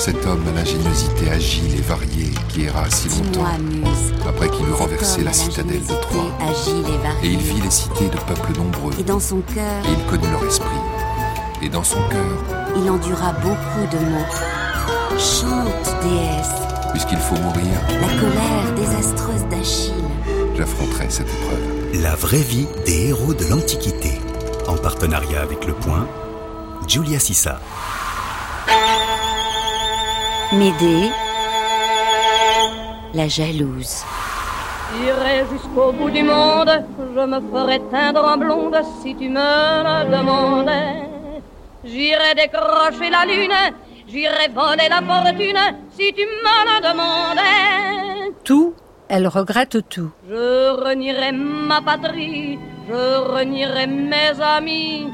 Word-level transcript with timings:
Cet 0.00 0.24
homme 0.24 0.42
à 0.48 0.52
l'ingéniosité 0.52 1.30
agile 1.30 1.74
et 1.78 1.82
variée 1.82 2.30
qui 2.48 2.64
erra 2.64 2.88
si 2.88 3.10
longtemps 3.10 3.44
après 4.26 4.48
qu'il 4.48 4.66
eut 4.66 4.72
renversé 4.72 5.22
la 5.22 5.34
citadelle 5.34 5.84
de 5.84 5.92
Troie. 5.92 6.32
Et, 7.22 7.26
il 7.26 7.36
vit 7.36 7.60
les 7.60 7.70
cités 7.70 8.08
de 8.08 8.16
peuples 8.16 8.56
nombreux. 8.56 8.94
Et 8.98 9.02
dans 9.02 9.20
son 9.20 9.42
cœur. 9.42 9.84
Et 9.84 9.92
il 9.92 10.06
connut 10.06 10.32
leur 10.32 10.42
esprit. 10.46 10.70
Et 11.60 11.68
dans 11.68 11.84
son 11.84 11.98
cœur. 12.08 12.72
Il 12.76 12.90
endura 12.90 13.34
beaucoup 13.34 13.86
de 13.92 13.98
maux. 13.98 15.18
Chante, 15.18 15.94
déesse. 16.02 16.48
Puisqu'il 16.92 17.18
faut 17.18 17.36
mourir. 17.36 17.66
La 18.00 18.08
colère 18.18 18.74
désastreuse 18.76 19.44
d'Achille. 19.50 19.92
J'affronterai 20.56 21.10
cette 21.10 21.28
épreuve. 21.28 22.02
La 22.02 22.14
vraie 22.14 22.38
vie 22.38 22.66
des 22.86 23.08
héros 23.08 23.34
de 23.34 23.44
l'Antiquité. 23.50 24.18
En 24.66 24.78
partenariat 24.78 25.42
avec 25.42 25.66
Le 25.66 25.74
Point, 25.74 26.08
Julia 26.88 27.18
Sissa. 27.18 27.60
Médée, 30.52 31.08
la 33.14 33.28
jalouse. 33.28 34.02
J'irai 34.92 35.44
jusqu'au 35.52 35.92
bout 35.92 36.10
du 36.10 36.24
monde, 36.24 36.72
je 36.98 37.20
me 37.20 37.40
ferai 37.52 37.80
teindre 37.88 38.24
en 38.24 38.36
blonde 38.36 38.76
si 39.00 39.14
tu 39.14 39.28
me 39.28 39.38
le 39.38 40.10
demandais. 40.10 41.04
J'irai 41.84 42.34
décrocher 42.34 43.10
la 43.10 43.24
lune, 43.26 43.54
j'irai 44.08 44.48
voler 44.52 44.88
la 44.88 45.00
fortune 45.02 45.76
si 45.96 46.12
tu 46.12 46.22
me 46.26 46.56
le 46.68 46.76
demandais. 46.88 48.34
Tout, 48.42 48.74
elle 49.08 49.28
regrette 49.28 49.88
tout. 49.88 50.10
Je 50.28 50.70
renierai 50.84 51.30
ma 51.30 51.80
patrie, 51.80 52.58
je 52.88 53.18
renierai 53.34 53.86
mes 53.86 54.40
amis 54.42 55.06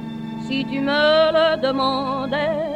si 0.49 0.65
tu 0.65 0.81
me 0.81 1.31
le 1.37 1.61
demandais. 1.61 2.76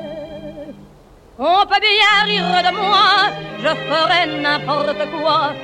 On 1.43 1.65
peut 1.65 1.81
bien 1.81 2.27
rire 2.27 2.71
de 2.71 2.77
moi, 2.77 3.33
je 3.61 3.69
ferai 3.69 4.43
n'importe 4.43 5.11
quoi 5.11 5.55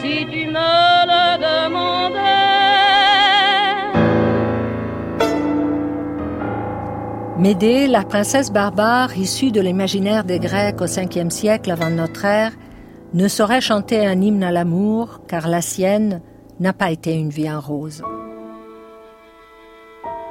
si 0.00 0.24
tu 0.26 0.46
me 0.46 1.06
le 1.10 1.24
demandais. 1.42 2.20
Médée, 7.36 7.88
la 7.88 8.04
princesse 8.04 8.52
barbare 8.52 9.18
issue 9.18 9.50
de 9.50 9.60
l'imaginaire 9.60 10.22
des 10.22 10.38
Grecs 10.38 10.80
au 10.80 10.86
5e 10.86 11.30
siècle 11.30 11.72
avant 11.72 11.90
notre 11.90 12.24
ère, 12.24 12.52
ne 13.12 13.26
saurait 13.26 13.60
chanter 13.60 14.06
un 14.06 14.20
hymne 14.20 14.44
à 14.44 14.52
l'amour 14.52 15.22
car 15.26 15.48
la 15.48 15.62
sienne 15.62 16.22
n'a 16.60 16.72
pas 16.72 16.92
été 16.92 17.12
une 17.12 17.30
vie 17.30 17.50
en 17.50 17.58
rose. 17.58 18.04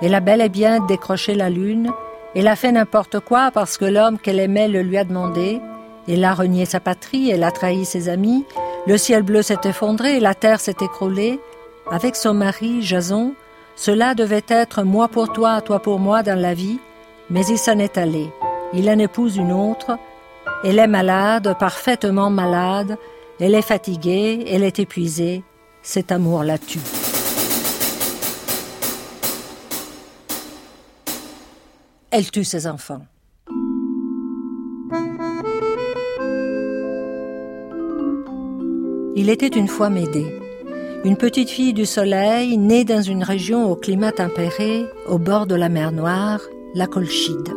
Elle 0.02 0.16
a 0.16 0.22
bel 0.22 0.40
et 0.40 0.48
bien 0.48 0.80
décroché 0.80 1.36
la 1.36 1.50
lune 1.50 1.92
elle 2.36 2.48
a 2.48 2.56
fait 2.56 2.72
n'importe 2.72 3.20
quoi 3.20 3.52
parce 3.52 3.78
que 3.78 3.86
l'homme 3.86 4.18
qu'elle 4.18 4.40
aimait 4.40 4.68
le 4.68 4.82
lui 4.82 4.98
a 4.98 5.04
demandé. 5.04 5.62
Elle 6.08 6.24
a 6.26 6.34
renié 6.34 6.66
sa 6.66 6.80
patrie, 6.80 7.30
elle 7.30 7.44
a 7.44 7.52
trahi 7.52 7.86
ses 7.86 8.10
amis. 8.10 8.46
Le 8.88 8.98
ciel 8.98 9.24
bleu 9.24 9.42
s'est 9.42 9.62
effondré, 9.66 10.20
la 10.20 10.34
terre 10.34 10.60
s'est 10.60 10.76
écroulée. 10.82 11.40
Avec 11.90 12.16
son 12.16 12.34
mari, 12.34 12.82
Jason, 12.82 13.34
cela 13.76 14.16
devait 14.16 14.44
être 14.48 14.84
moi 14.84 15.08
pour 15.08 15.32
toi, 15.32 15.62
toi 15.62 15.80
pour 15.80 16.00
moi 16.00 16.24
dans 16.24 16.40
la 16.40 16.54
vie, 16.54 16.80
mais 17.30 17.46
il 17.46 17.58
s'en 17.58 17.80
est 17.80 17.98
allé. 17.98 18.28
Il 18.74 18.90
en 18.90 18.98
épouse 18.98 19.38
une 19.38 19.52
autre. 19.52 19.98
Elle 20.64 20.80
est 20.80 20.88
malade, 20.88 21.56
parfaitement 21.60 22.30
malade. 22.30 22.98
Elle 23.40 23.56
est 23.56 23.62
fatiguée, 23.62 24.46
elle 24.50 24.64
est 24.64 24.80
épuisée. 24.80 25.44
Cet 25.82 26.12
amour 26.12 26.44
la 26.44 26.58
tue. 26.58 27.03
Elle 32.14 32.30
tue 32.30 32.44
ses 32.44 32.68
enfants. 32.68 33.02
Il 39.16 39.32
était 39.32 39.48
une 39.48 39.68
fois 39.68 39.90
Médée, 39.90 40.40
une 41.06 41.18
petite 41.18 41.50
fille 41.50 41.74
du 41.74 41.88
soleil 41.88 42.56
née 42.60 42.84
dans 42.86 43.02
une 43.02 43.24
région 43.24 43.72
au 43.72 43.76
climat 43.76 44.12
tempéré, 44.12 44.86
au 45.08 45.18
bord 45.18 45.48
de 45.48 45.56
la 45.56 45.70
mer 45.70 45.92
Noire, 45.92 46.42
la 46.76 46.86
Colchide. 46.86 47.50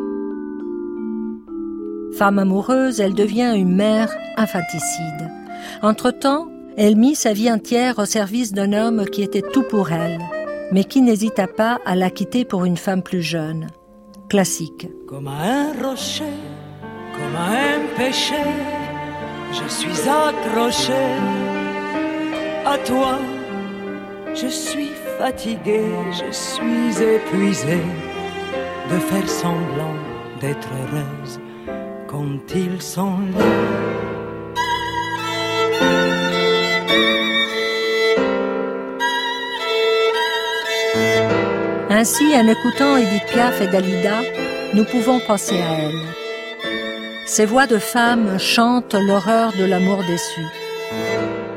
Femme 2.17 2.39
amoureuse, 2.39 2.99
elle 2.99 3.15
devient 3.15 3.53
une 3.55 3.77
mère 3.77 4.11
infanticide. 4.39 5.31
Entre-temps, 5.83 6.49
elle 6.79 6.97
mit 6.97 7.15
sa 7.15 7.35
vie 7.35 7.53
entière 7.53 7.99
au 7.99 8.07
service 8.07 8.55
d'un 8.55 8.73
homme 8.73 9.05
qui 9.05 9.23
était 9.23 9.45
tout 9.53 9.65
pour 9.65 9.93
elle, 9.93 10.19
mais 10.73 10.85
qui 10.85 11.03
n'hésita 11.03 11.47
pas 11.47 11.79
à 11.85 11.95
la 11.95 12.09
quitter 12.09 12.47
pour 12.47 12.65
une 12.65 12.79
femme 12.79 13.03
plus 13.03 13.23
jeune, 13.23 13.67
classique. 14.29 14.89
Comme 15.07 15.29
un 15.29 15.73
rocher, 15.83 16.39
comme 17.15 17.37
un 17.37 17.97
péché, 17.97 18.45
je 19.53 19.69
suis 19.69 20.09
accroché 20.09 21.05
à 22.65 22.79
toi. 22.79 23.19
Je 24.35 24.49
suis 24.49 24.93
fatigué, 25.19 25.83
je 26.13 26.31
suis 26.31 27.03
épuisé 27.03 27.79
de 28.91 28.99
faire 28.99 29.29
semblant 29.29 29.97
d'être 30.41 30.69
heureuse 30.83 31.41
quand 32.07 32.55
ils 32.55 32.83
sont 32.83 33.19
là. 33.39 33.87
Ainsi, 41.99 42.37
en 42.37 42.47
écoutant 42.47 42.99
Edith 42.99 43.25
Piaf 43.33 43.59
et 43.63 43.69
Dalida, 43.69 44.21
nous 44.75 44.85
pouvons 44.85 45.19
penser 45.19 45.55
à 45.55 45.81
elle. 45.81 46.03
Ces 47.25 47.47
voix 47.47 47.67
de 47.67 47.79
femmes 47.79 48.39
chantent 48.39 48.93
l'horreur 48.93 49.55
de 49.59 49.65
l'amour 49.65 50.05
déçu. 50.07 50.43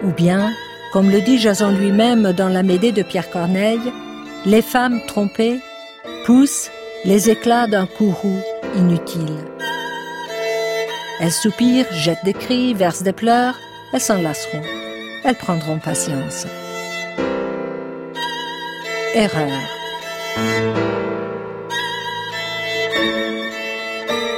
Ou 0.05 0.13
bien, 0.13 0.49
comme 0.93 1.11
le 1.11 1.19
dit 1.19 1.39
Jason 1.39 1.71
lui-même 1.71 2.31
dans 2.31 2.47
la 2.47 2.63
Médée 2.63 2.93
de 2.93 3.03
Pierre 3.03 3.29
Corneille, 3.29 3.91
les 4.45 4.61
femmes 4.61 5.01
trompées 5.07 5.59
poussent 6.23 6.71
les 7.03 7.29
éclats 7.29 7.67
d'un 7.67 7.85
courroux 7.85 8.39
inutile. 8.77 9.39
Elles 11.19 11.33
soupirent, 11.33 11.91
jettent 11.91 12.23
des 12.23 12.31
cris, 12.33 12.73
versent 12.73 13.03
des 13.03 13.11
pleurs, 13.11 13.55
elles 13.91 13.99
s'en 13.99 14.21
lasseront. 14.21 14.63
Elles 15.25 15.35
prendront 15.35 15.79
patience. 15.79 16.47
Erreur. 19.13 19.78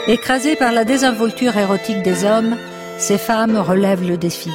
Écrasées 0.08 0.56
par 0.56 0.72
la 0.72 0.84
désinvolture 0.84 1.56
érotique 1.58 2.02
des 2.04 2.26
hommes, 2.26 2.58
ces 2.98 3.18
femmes 3.18 3.56
relèvent 3.58 4.08
le 4.08 4.18
défi. 4.18 4.50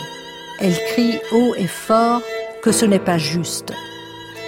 Elles 0.61 0.79
crient 0.89 1.21
haut 1.33 1.55
et 1.57 1.67
fort 1.67 2.21
que 2.63 2.73
ce 2.73 2.85
n'est 2.85 2.99
pas 2.99 3.17
juste. 3.17 3.73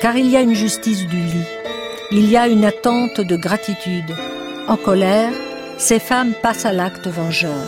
Car 0.03 0.17
il 0.17 0.27
y 0.27 0.37
a 0.37 0.41
une 0.41 0.55
justice 0.55 1.07
du 1.07 1.17
lit. 1.17 1.47
Il 2.11 2.29
y 2.31 2.37
a 2.37 2.47
une 2.49 2.65
attente 2.65 3.21
de 3.21 3.37
gratitude. 3.37 4.15
En 4.67 4.77
colère, 4.77 5.33
ces 5.79 5.99
femmes 5.99 6.33
passent 6.43 6.67
à 6.67 6.73
l'acte 6.73 7.07
vengeur. 7.07 7.65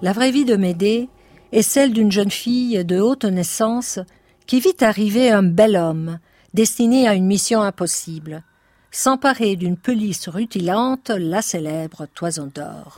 La 0.00 0.12
vraie 0.12 0.30
vie 0.30 0.44
de 0.44 0.54
Médée 0.54 1.08
est 1.50 1.62
celle 1.62 1.92
d'une 1.92 2.12
jeune 2.12 2.30
fille 2.30 2.84
de 2.84 3.00
haute 3.00 3.24
naissance 3.24 3.98
qui 4.46 4.60
vit 4.60 4.76
arriver 4.80 5.30
un 5.30 5.42
bel 5.42 5.76
homme 5.76 6.18
destiné 6.54 7.08
à 7.08 7.14
une 7.14 7.26
mission 7.26 7.62
impossible, 7.62 8.44
s'emparer 8.92 9.56
d'une 9.56 9.76
pelisse 9.76 10.28
rutilante, 10.28 11.10
la 11.10 11.42
célèbre 11.42 12.06
toison 12.14 12.48
d'or. 12.54 12.94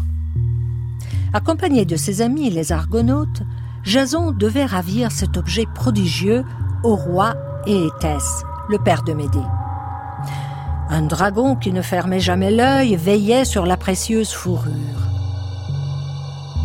Accompagné 1.33 1.87
de 1.87 1.97
ses 1.97 2.21
amis 2.21 2.51
les 2.51 2.71
argonautes, 2.71 3.43
Jason 3.83 4.31
devait 4.31 4.67
ravir 4.67 5.11
cet 5.11 5.39
objet 5.39 5.65
prodigieux 5.75 6.45
au 6.85 6.97
roi 6.97 7.35
Éétès, 7.67 8.43
le 8.69 8.79
père 8.79 9.05
de 9.05 9.15
Médée. 9.15 9.39
Un 10.91 11.03
dragon 11.03 11.57
qui 11.57 11.73
ne 11.73 11.83
fermait 11.83 12.21
jamais 12.21 12.51
l'œil 12.51 12.97
veillait 12.97 13.47
sur 13.47 13.65
la 13.65 13.79
précieuse 13.79 14.33
fourrure. 14.33 15.10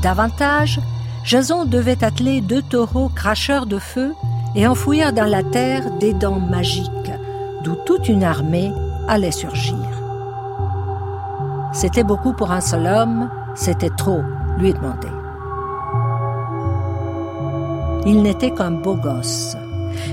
Davantage, 0.06 0.80
Jason 1.24 1.66
devait 1.66 2.04
atteler 2.04 2.40
deux 2.40 2.62
taureaux 2.62 3.10
cracheurs 3.10 3.66
de 3.66 3.80
feu 3.80 4.14
et 4.54 4.68
enfouir 4.68 5.14
dans 5.14 5.26
la 5.26 5.42
terre 5.42 5.90
des 5.98 6.14
dents 6.14 6.40
magiques, 6.40 7.12
d'où 7.64 7.74
toute 7.88 8.08
une 8.08 8.24
armée 8.24 8.72
allait 9.08 9.32
surgir. 9.32 9.76
C'était 11.74 12.04
beaucoup 12.04 12.34
pour 12.34 12.52
un 12.52 12.62
seul 12.62 12.86
homme, 12.86 13.32
c'était 13.56 13.90
trop, 13.90 14.22
lui 14.60 14.76
demandait. 14.76 15.08
Il 18.06 18.22
n'était 18.22 18.52
qu'un 18.52 18.74
beau 18.74 18.98
gosse. 18.98 19.58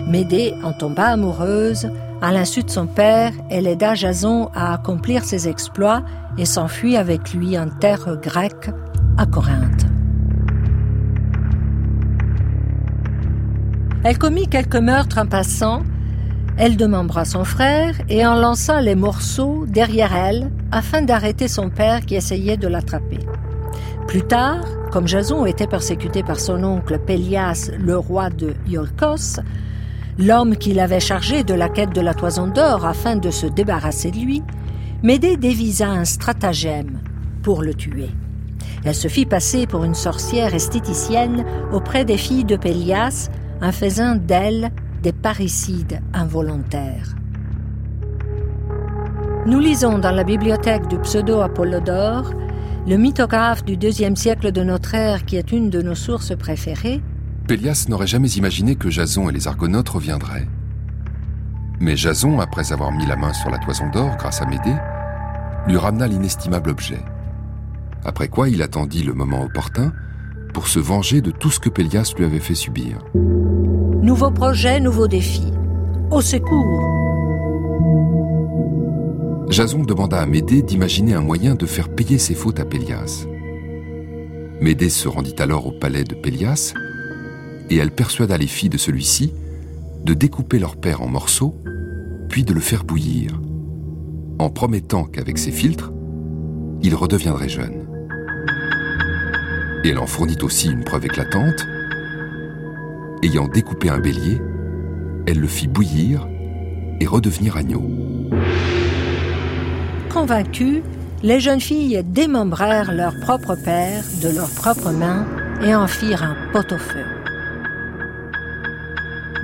Médée 0.06 0.54
en 0.64 0.72
tomba 0.72 1.08
amoureuse, 1.08 1.90
À 2.22 2.32
l'insu 2.32 2.62
de 2.62 2.70
son 2.70 2.86
père, 2.86 3.32
elle 3.50 3.66
aida 3.66 3.94
Jason 3.94 4.48
à 4.54 4.72
accomplir 4.72 5.24
ses 5.24 5.48
exploits 5.48 6.02
et 6.38 6.46
s'enfuit 6.46 6.96
avec 6.96 7.34
lui 7.34 7.58
en 7.58 7.68
terre 7.68 8.16
grecque 8.22 8.70
à 9.18 9.26
Corinthe. 9.26 9.86
Elle 14.04 14.18
commit 14.18 14.48
quelques 14.48 14.76
meurtres 14.76 15.18
en 15.18 15.26
passant, 15.26 15.82
elle 16.56 16.76
démembra 16.76 17.24
son 17.24 17.44
frère 17.44 17.94
et 18.08 18.26
en 18.26 18.34
lança 18.34 18.80
les 18.80 18.94
morceaux 18.94 19.64
derrière 19.66 20.14
elle 20.14 20.50
afin 20.70 21.02
d'arrêter 21.02 21.48
son 21.48 21.70
père 21.70 22.04
qui 22.04 22.16
essayait 22.16 22.56
de 22.56 22.68
l'attraper. 22.68 23.20
Plus 24.08 24.22
tard, 24.22 24.64
comme 24.90 25.08
Jason 25.08 25.46
était 25.46 25.66
persécuté 25.66 26.22
par 26.22 26.40
son 26.40 26.62
oncle 26.64 26.98
Pélias, 26.98 27.70
le 27.78 27.96
roi 27.96 28.28
de 28.28 28.54
Iolcos, 28.66 29.40
l'homme 30.18 30.56
qui 30.56 30.74
l'avait 30.74 31.00
chargé 31.00 31.44
de 31.44 31.54
la 31.54 31.68
quête 31.68 31.94
de 31.94 32.00
la 32.00 32.12
toison 32.12 32.48
d'or 32.48 32.84
afin 32.84 33.16
de 33.16 33.30
se 33.30 33.46
débarrasser 33.46 34.10
de 34.10 34.18
lui, 34.18 34.42
Médée 35.02 35.36
dévisa 35.36 35.88
un 35.88 36.04
stratagème 36.04 37.00
pour 37.42 37.62
le 37.62 37.74
tuer. 37.74 38.10
Elle 38.84 38.94
se 38.94 39.08
fit 39.08 39.26
passer 39.26 39.66
pour 39.66 39.84
une 39.84 39.94
sorcière 39.94 40.54
esthéticienne 40.54 41.44
auprès 41.72 42.04
des 42.04 42.16
filles 42.16 42.44
de 42.44 42.56
Pélias 42.56 43.30
en 43.60 43.70
faisant 43.70 44.16
d'elle 44.16 44.70
des 45.02 45.12
parricides 45.12 46.00
involontaires. 46.12 47.14
Nous 49.46 49.58
lisons 49.58 49.98
dans 49.98 50.12
la 50.12 50.24
bibliothèque 50.24 50.88
du 50.88 50.98
pseudo-Apollodore 50.98 52.32
le 52.86 52.96
mythographe 52.96 53.64
du 53.64 53.76
deuxième 53.76 54.16
siècle 54.16 54.50
de 54.50 54.62
notre 54.64 54.94
ère, 54.94 55.24
qui 55.24 55.36
est 55.36 55.52
une 55.52 55.70
de 55.70 55.82
nos 55.82 55.94
sources 55.94 56.36
préférées. 56.36 57.00
Pélias 57.46 57.86
n'aurait 57.88 58.08
jamais 58.08 58.30
imaginé 58.30 58.74
que 58.74 58.90
Jason 58.90 59.28
et 59.28 59.32
les 59.32 59.46
Argonautes 59.46 59.88
reviendraient. 59.88 60.48
Mais 61.80 61.96
Jason, 61.96 62.40
après 62.40 62.72
avoir 62.72 62.90
mis 62.92 63.06
la 63.06 63.16
main 63.16 63.32
sur 63.32 63.50
la 63.50 63.58
toison 63.58 63.88
d'or 63.90 64.16
grâce 64.16 64.42
à 64.42 64.46
Médée, 64.46 64.76
lui 65.66 65.76
ramena 65.76 66.06
l'inestimable 66.08 66.70
objet. 66.70 67.00
Après 68.04 68.28
quoi 68.28 68.48
il 68.48 68.62
attendit 68.62 69.02
le 69.02 69.14
moment 69.14 69.44
opportun 69.44 69.92
pour 70.52 70.68
se 70.68 70.78
venger 70.78 71.20
de 71.20 71.30
tout 71.30 71.50
ce 71.50 71.60
que 71.60 71.68
Pélias 71.68 72.14
lui 72.16 72.24
avait 72.24 72.40
fait 72.40 72.54
subir. 72.54 72.98
Nouveau 73.14 74.30
projet, 74.30 74.80
nouveau 74.80 75.08
défi. 75.08 75.52
Au 76.10 76.20
secours 76.20 76.88
Jason 79.48 79.82
demanda 79.82 80.20
à 80.20 80.26
Médée 80.26 80.62
d'imaginer 80.62 81.14
un 81.14 81.20
moyen 81.20 81.54
de 81.54 81.66
faire 81.66 81.88
payer 81.88 82.18
ses 82.18 82.34
fautes 82.34 82.60
à 82.60 82.64
Pélias. 82.64 83.26
Médée 84.60 84.88
se 84.90 85.08
rendit 85.08 85.36
alors 85.38 85.66
au 85.66 85.72
palais 85.72 86.04
de 86.04 86.14
Pélias 86.14 86.74
et 87.70 87.76
elle 87.76 87.90
persuada 87.90 88.36
les 88.36 88.46
filles 88.46 88.68
de 88.68 88.78
celui-ci 88.78 89.32
de 90.04 90.14
découper 90.14 90.58
leur 90.58 90.76
père 90.76 91.02
en 91.02 91.08
morceaux, 91.08 91.54
puis 92.28 92.42
de 92.44 92.52
le 92.52 92.60
faire 92.60 92.84
bouillir, 92.84 93.40
en 94.38 94.50
promettant 94.50 95.04
qu'avec 95.04 95.38
ses 95.38 95.52
filtres, 95.52 95.92
il 96.82 96.94
redeviendrait 96.94 97.48
jeune. 97.48 97.81
Elle 99.84 99.98
en 99.98 100.06
fournit 100.06 100.38
aussi 100.42 100.70
une 100.70 100.84
preuve 100.84 101.06
éclatante. 101.06 101.66
Ayant 103.24 103.48
découpé 103.48 103.88
un 103.88 103.98
bélier, 103.98 104.40
elle 105.26 105.40
le 105.40 105.48
fit 105.48 105.66
bouillir 105.66 106.28
et 107.00 107.06
redevenir 107.06 107.56
agneau. 107.56 107.82
Convaincues, 110.08 110.84
les 111.24 111.40
jeunes 111.40 111.60
filles 111.60 112.00
démembrèrent 112.04 112.92
leur 112.92 113.18
propre 113.18 113.56
père 113.56 114.04
de 114.22 114.28
leurs 114.28 114.50
propres 114.50 114.92
mains 114.92 115.26
et 115.64 115.74
en 115.74 115.88
firent 115.88 116.22
un 116.22 116.36
pot-au-feu. 116.52 117.04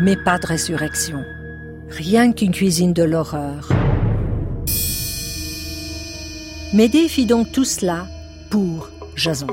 Mais 0.01 0.15
pas 0.15 0.39
de 0.39 0.47
résurrection, 0.47 1.25
rien 1.91 2.33
qu'une 2.33 2.53
cuisine 2.53 2.93
de 2.93 3.03
l'horreur. 3.03 3.71
Médée 6.73 7.09
fit 7.09 7.27
donc 7.27 7.51
tout 7.51 7.65
cela 7.65 8.07
pour 8.51 8.91
Jason. 9.17 9.49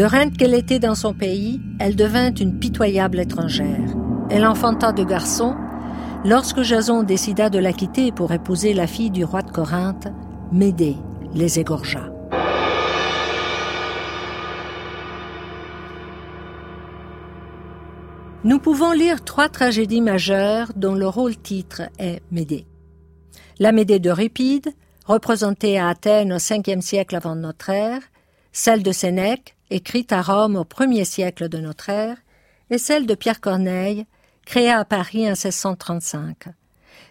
De 0.00 0.06
reine 0.06 0.34
qu'elle 0.34 0.54
était 0.54 0.78
dans 0.78 0.94
son 0.94 1.12
pays, 1.12 1.60
elle 1.78 1.94
devint 1.94 2.32
une 2.32 2.58
pitoyable 2.58 3.20
étrangère. 3.20 3.94
Elle 4.30 4.46
enfanta 4.46 4.92
deux 4.92 5.04
garçons. 5.04 5.54
Lorsque 6.24 6.62
Jason 6.62 7.02
décida 7.02 7.50
de 7.50 7.58
la 7.58 7.74
quitter 7.74 8.10
pour 8.10 8.32
épouser 8.32 8.72
la 8.72 8.86
fille 8.86 9.10
du 9.10 9.24
roi 9.24 9.42
de 9.42 9.50
Corinthe, 9.50 10.08
Médée 10.52 10.96
les 11.34 11.58
égorgea. 11.60 12.10
Nous 18.44 18.58
pouvons 18.58 18.92
lire 18.92 19.22
trois 19.22 19.50
tragédies 19.50 20.00
majeures 20.00 20.72
dont 20.76 20.94
le 20.94 21.08
rôle 21.08 21.36
titre 21.36 21.82
est 21.98 22.22
Médée. 22.30 22.64
La 23.58 23.70
Médée 23.70 23.98
d'Euripide, 23.98 24.72
représentée 25.04 25.78
à 25.78 25.88
Athènes 25.88 26.32
au 26.32 26.38
5e 26.38 26.80
siècle 26.80 27.16
avant 27.16 27.36
notre 27.36 27.68
ère, 27.68 28.00
celle 28.50 28.82
de 28.82 28.92
Sénèque, 28.92 29.56
écrite 29.70 30.12
à 30.12 30.22
Rome 30.22 30.56
au 30.56 30.64
1er 30.64 31.04
siècle 31.04 31.48
de 31.48 31.58
notre 31.58 31.88
ère, 31.88 32.16
et 32.70 32.78
celle 32.78 33.06
de 33.06 33.14
Pierre 33.14 33.40
Corneille, 33.40 34.06
créée 34.44 34.70
à 34.70 34.84
Paris 34.84 35.24
en 35.26 35.30
1635. 35.30 36.48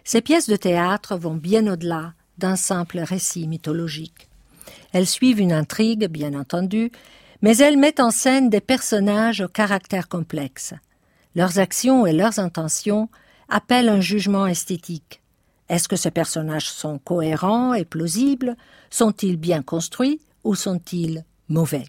Ces 0.04 0.20
pièces 0.20 0.48
de 0.48 0.56
théâtre 0.56 1.16
vont 1.16 1.34
bien 1.34 1.66
au-delà 1.66 2.14
d'un 2.38 2.56
simple 2.56 3.00
récit 3.00 3.46
mythologique. 3.46 4.28
Elles 4.92 5.06
suivent 5.06 5.40
une 5.40 5.52
intrigue, 5.52 6.06
bien 6.06 6.34
entendu, 6.34 6.90
mais 7.42 7.56
elles 7.58 7.78
mettent 7.78 8.00
en 8.00 8.10
scène 8.10 8.50
des 8.50 8.60
personnages 8.60 9.40
au 9.40 9.48
caractère 9.48 10.08
complexe. 10.08 10.74
Leurs 11.34 11.58
actions 11.58 12.06
et 12.06 12.12
leurs 12.12 12.38
intentions 12.38 13.08
appellent 13.48 13.88
un 13.88 14.00
jugement 14.00 14.46
esthétique. 14.46 15.22
Est-ce 15.68 15.88
que 15.88 15.96
ces 15.96 16.10
personnages 16.10 16.68
sont 16.68 16.98
cohérents 16.98 17.74
et 17.74 17.84
plausibles? 17.84 18.56
Sont-ils 18.90 19.36
bien 19.36 19.62
construits 19.62 20.20
ou 20.42 20.54
sont-ils 20.54 21.24
mauvais? 21.48 21.84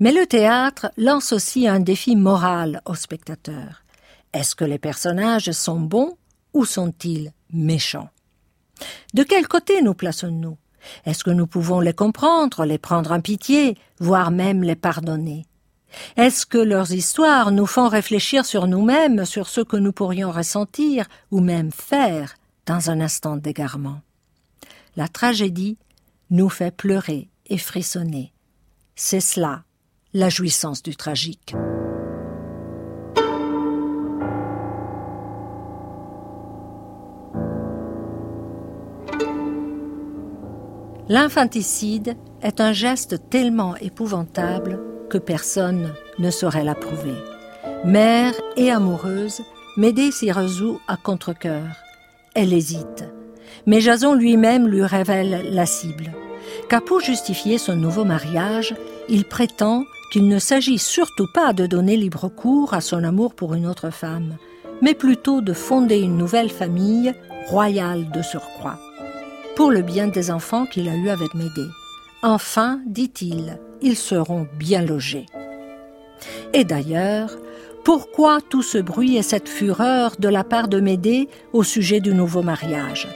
Mais 0.00 0.12
le 0.12 0.26
théâtre 0.26 0.90
lance 0.96 1.32
aussi 1.32 1.68
un 1.68 1.80
défi 1.80 2.16
moral 2.16 2.82
aux 2.86 2.94
spectateurs. 2.94 3.82
Est-ce 4.32 4.54
que 4.54 4.64
les 4.64 4.78
personnages 4.78 5.50
sont 5.52 5.80
bons 5.80 6.16
ou 6.54 6.64
sont-ils 6.64 7.32
méchants? 7.52 8.10
De 9.14 9.22
quel 9.22 9.48
côté 9.48 9.82
nous 9.82 9.94
plaçons-nous? 9.94 10.56
Est-ce 11.04 11.24
que 11.24 11.30
nous 11.30 11.46
pouvons 11.46 11.80
les 11.80 11.92
comprendre, 11.92 12.64
les 12.64 12.78
prendre 12.78 13.12
en 13.12 13.20
pitié, 13.20 13.76
voire 13.98 14.30
même 14.30 14.62
les 14.62 14.76
pardonner? 14.76 15.44
Est-ce 16.16 16.46
que 16.46 16.58
leurs 16.58 16.92
histoires 16.92 17.50
nous 17.50 17.66
font 17.66 17.88
réfléchir 17.88 18.44
sur 18.44 18.66
nous-mêmes, 18.66 19.24
sur 19.24 19.48
ce 19.48 19.62
que 19.62 19.76
nous 19.76 19.92
pourrions 19.92 20.30
ressentir 20.30 21.06
ou 21.30 21.40
même 21.40 21.72
faire 21.72 22.34
dans 22.66 22.90
un 22.90 23.00
instant 23.00 23.36
d'égarement? 23.36 24.00
La 24.96 25.08
tragédie 25.08 25.78
nous 26.30 26.48
fait 26.48 26.70
pleurer 26.70 27.28
et 27.46 27.58
frissonner. 27.58 28.32
C'est 29.00 29.20
cela, 29.20 29.62
la 30.12 30.28
jouissance 30.28 30.82
du 30.82 30.96
tragique. 30.96 31.54
L'infanticide 41.08 42.16
est 42.42 42.60
un 42.60 42.72
geste 42.72 43.30
tellement 43.30 43.76
épouvantable 43.76 44.80
que 45.08 45.18
personne 45.18 45.94
ne 46.18 46.32
saurait 46.32 46.64
l'approuver. 46.64 47.14
Mère 47.84 48.34
et 48.56 48.72
amoureuse, 48.72 49.42
Médée 49.76 50.10
s'y 50.10 50.32
résout 50.32 50.80
à 50.88 50.96
contre-cœur 50.96 51.68
elle 52.34 52.52
hésite. 52.52 53.04
Mais 53.66 53.80
Jason 53.80 54.14
lui-même 54.14 54.68
lui 54.68 54.84
révèle 54.84 55.48
la 55.50 55.66
cible. 55.66 56.12
Car 56.68 56.82
pour 56.82 57.00
justifier 57.00 57.58
son 57.58 57.76
nouveau 57.76 58.04
mariage, 58.04 58.74
il 59.08 59.24
prétend 59.24 59.84
qu'il 60.10 60.28
ne 60.28 60.38
s'agit 60.38 60.78
surtout 60.78 61.26
pas 61.32 61.52
de 61.52 61.66
donner 61.66 61.96
libre 61.96 62.28
cours 62.28 62.74
à 62.74 62.80
son 62.80 63.04
amour 63.04 63.34
pour 63.34 63.54
une 63.54 63.66
autre 63.66 63.90
femme, 63.90 64.36
mais 64.80 64.94
plutôt 64.94 65.40
de 65.40 65.52
fonder 65.52 65.98
une 65.98 66.16
nouvelle 66.16 66.50
famille, 66.50 67.14
royale 67.46 68.10
de 68.10 68.22
surcroît, 68.22 68.78
pour 69.56 69.70
le 69.70 69.82
bien 69.82 70.08
des 70.08 70.30
enfants 70.30 70.66
qu'il 70.66 70.88
a 70.88 70.94
eus 70.94 71.08
avec 71.08 71.34
Médée. 71.34 71.68
Enfin, 72.22 72.80
dit-il, 72.86 73.58
ils 73.80 73.96
seront 73.96 74.46
bien 74.58 74.82
logés. 74.82 75.26
Et 76.52 76.64
d'ailleurs, 76.64 77.30
pourquoi 77.84 78.40
tout 78.40 78.62
ce 78.62 78.78
bruit 78.78 79.16
et 79.16 79.22
cette 79.22 79.48
fureur 79.48 80.16
de 80.18 80.28
la 80.28 80.44
part 80.44 80.68
de 80.68 80.80
Médée 80.80 81.28
au 81.52 81.62
sujet 81.62 82.00
du 82.00 82.12
nouveau 82.12 82.42
mariage? 82.42 83.08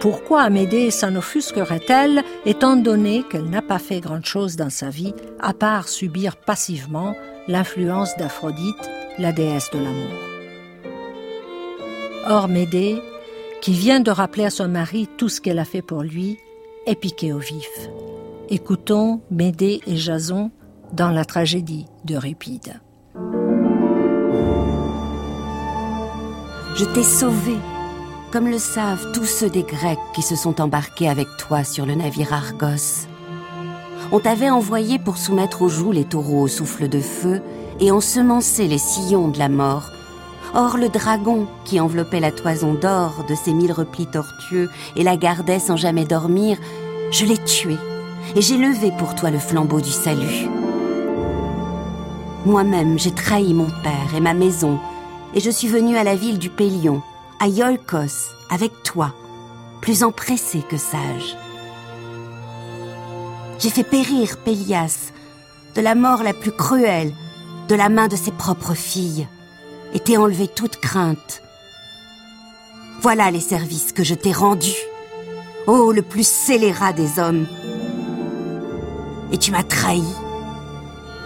Pourquoi 0.00 0.42
Amédée 0.42 0.92
s'en 0.92 1.16
offusquerait-elle 1.16 2.22
étant 2.46 2.76
donné 2.76 3.24
qu'elle 3.24 3.50
n'a 3.50 3.62
pas 3.62 3.80
fait 3.80 3.98
grand-chose 3.98 4.54
dans 4.54 4.70
sa 4.70 4.90
vie 4.90 5.12
à 5.40 5.52
part 5.52 5.88
subir 5.88 6.36
passivement 6.36 7.16
l'influence 7.48 8.16
d'Aphrodite, 8.16 8.90
la 9.18 9.32
déesse 9.32 9.70
de 9.72 9.78
l'amour 9.78 10.14
Or 12.28 12.46
Médée, 12.46 13.02
qui 13.60 13.72
vient 13.72 13.98
de 13.98 14.12
rappeler 14.12 14.44
à 14.44 14.50
son 14.50 14.68
mari 14.68 15.08
tout 15.16 15.28
ce 15.28 15.40
qu'elle 15.40 15.58
a 15.58 15.64
fait 15.64 15.82
pour 15.82 16.02
lui, 16.02 16.38
est 16.86 16.94
piquée 16.94 17.32
au 17.32 17.38
vif. 17.38 17.88
Écoutons 18.50 19.20
Médée 19.32 19.80
et 19.86 19.96
Jason 19.96 20.52
dans 20.92 21.10
la 21.10 21.24
tragédie 21.24 21.86
d'Euripide. 22.04 22.80
Je 26.76 26.84
t'ai 26.84 27.02
sauvé, 27.02 27.56
comme 28.30 28.48
le 28.48 28.58
savent 28.58 29.12
tous 29.12 29.24
ceux 29.24 29.48
des 29.48 29.62
Grecs 29.62 29.98
qui 30.14 30.22
se 30.22 30.36
sont 30.36 30.60
embarqués 30.60 31.08
avec 31.08 31.28
toi 31.38 31.64
sur 31.64 31.86
le 31.86 31.94
navire 31.94 32.32
Argos. 32.32 33.06
On 34.12 34.20
t'avait 34.20 34.50
envoyé 34.50 34.98
pour 34.98 35.18
soumettre 35.18 35.62
aux 35.62 35.68
joues 35.68 35.92
les 35.92 36.04
taureaux 36.04 36.42
au 36.42 36.48
souffle 36.48 36.88
de 36.88 37.00
feu 37.00 37.42
et 37.80 37.90
ensemencer 37.90 38.66
les 38.66 38.78
sillons 38.78 39.28
de 39.28 39.38
la 39.38 39.48
mort. 39.48 39.90
Or 40.54 40.78
le 40.78 40.88
dragon, 40.88 41.46
qui 41.64 41.78
enveloppait 41.78 42.20
la 42.20 42.32
toison 42.32 42.74
d'or 42.74 43.24
de 43.28 43.34
ses 43.34 43.52
mille 43.52 43.72
replis 43.72 44.06
tortueux 44.06 44.70
et 44.96 45.02
la 45.02 45.16
gardait 45.16 45.58
sans 45.58 45.76
jamais 45.76 46.04
dormir, 46.04 46.58
je 47.10 47.24
l'ai 47.24 47.38
tué 47.38 47.76
et 48.34 48.42
j'ai 48.42 48.56
levé 48.56 48.92
pour 48.98 49.14
toi 49.14 49.30
le 49.30 49.38
flambeau 49.38 49.80
du 49.80 49.90
salut. 49.90 50.48
Moi-même, 52.46 52.98
j'ai 52.98 53.12
trahi 53.12 53.52
mon 53.52 53.66
père 53.82 54.14
et 54.16 54.20
ma 54.20 54.32
maison, 54.32 54.78
et 55.34 55.40
je 55.40 55.50
suis 55.50 55.68
venu 55.68 55.96
à 55.96 56.04
la 56.04 56.14
ville 56.14 56.38
du 56.38 56.48
Pélion, 56.48 57.02
à 57.40 57.46
Iolkos, 57.46 58.32
avec 58.50 58.82
toi, 58.82 59.14
plus 59.80 60.02
empressé 60.02 60.62
que 60.68 60.76
sage. 60.76 61.36
J'ai 63.58 63.70
fait 63.70 63.84
périr 63.84 64.38
Pélias 64.38 65.12
de 65.74 65.80
la 65.80 65.94
mort 65.94 66.22
la 66.22 66.32
plus 66.32 66.52
cruelle, 66.52 67.12
de 67.68 67.74
la 67.74 67.88
main 67.88 68.08
de 68.08 68.16
ses 68.16 68.32
propres 68.32 68.74
filles, 68.74 69.28
et 69.94 70.00
t'ai 70.00 70.16
enlevé 70.16 70.48
toute 70.48 70.76
crainte. 70.76 71.42
Voilà 73.00 73.30
les 73.30 73.40
services 73.40 73.92
que 73.92 74.02
je 74.02 74.14
t'ai 74.14 74.32
rendus. 74.32 74.82
Oh, 75.66 75.92
le 75.92 76.02
plus 76.02 76.26
scélérat 76.26 76.92
des 76.92 77.18
hommes. 77.18 77.46
Et 79.30 79.38
tu 79.38 79.52
m'as 79.52 79.62
trahi. 79.62 80.02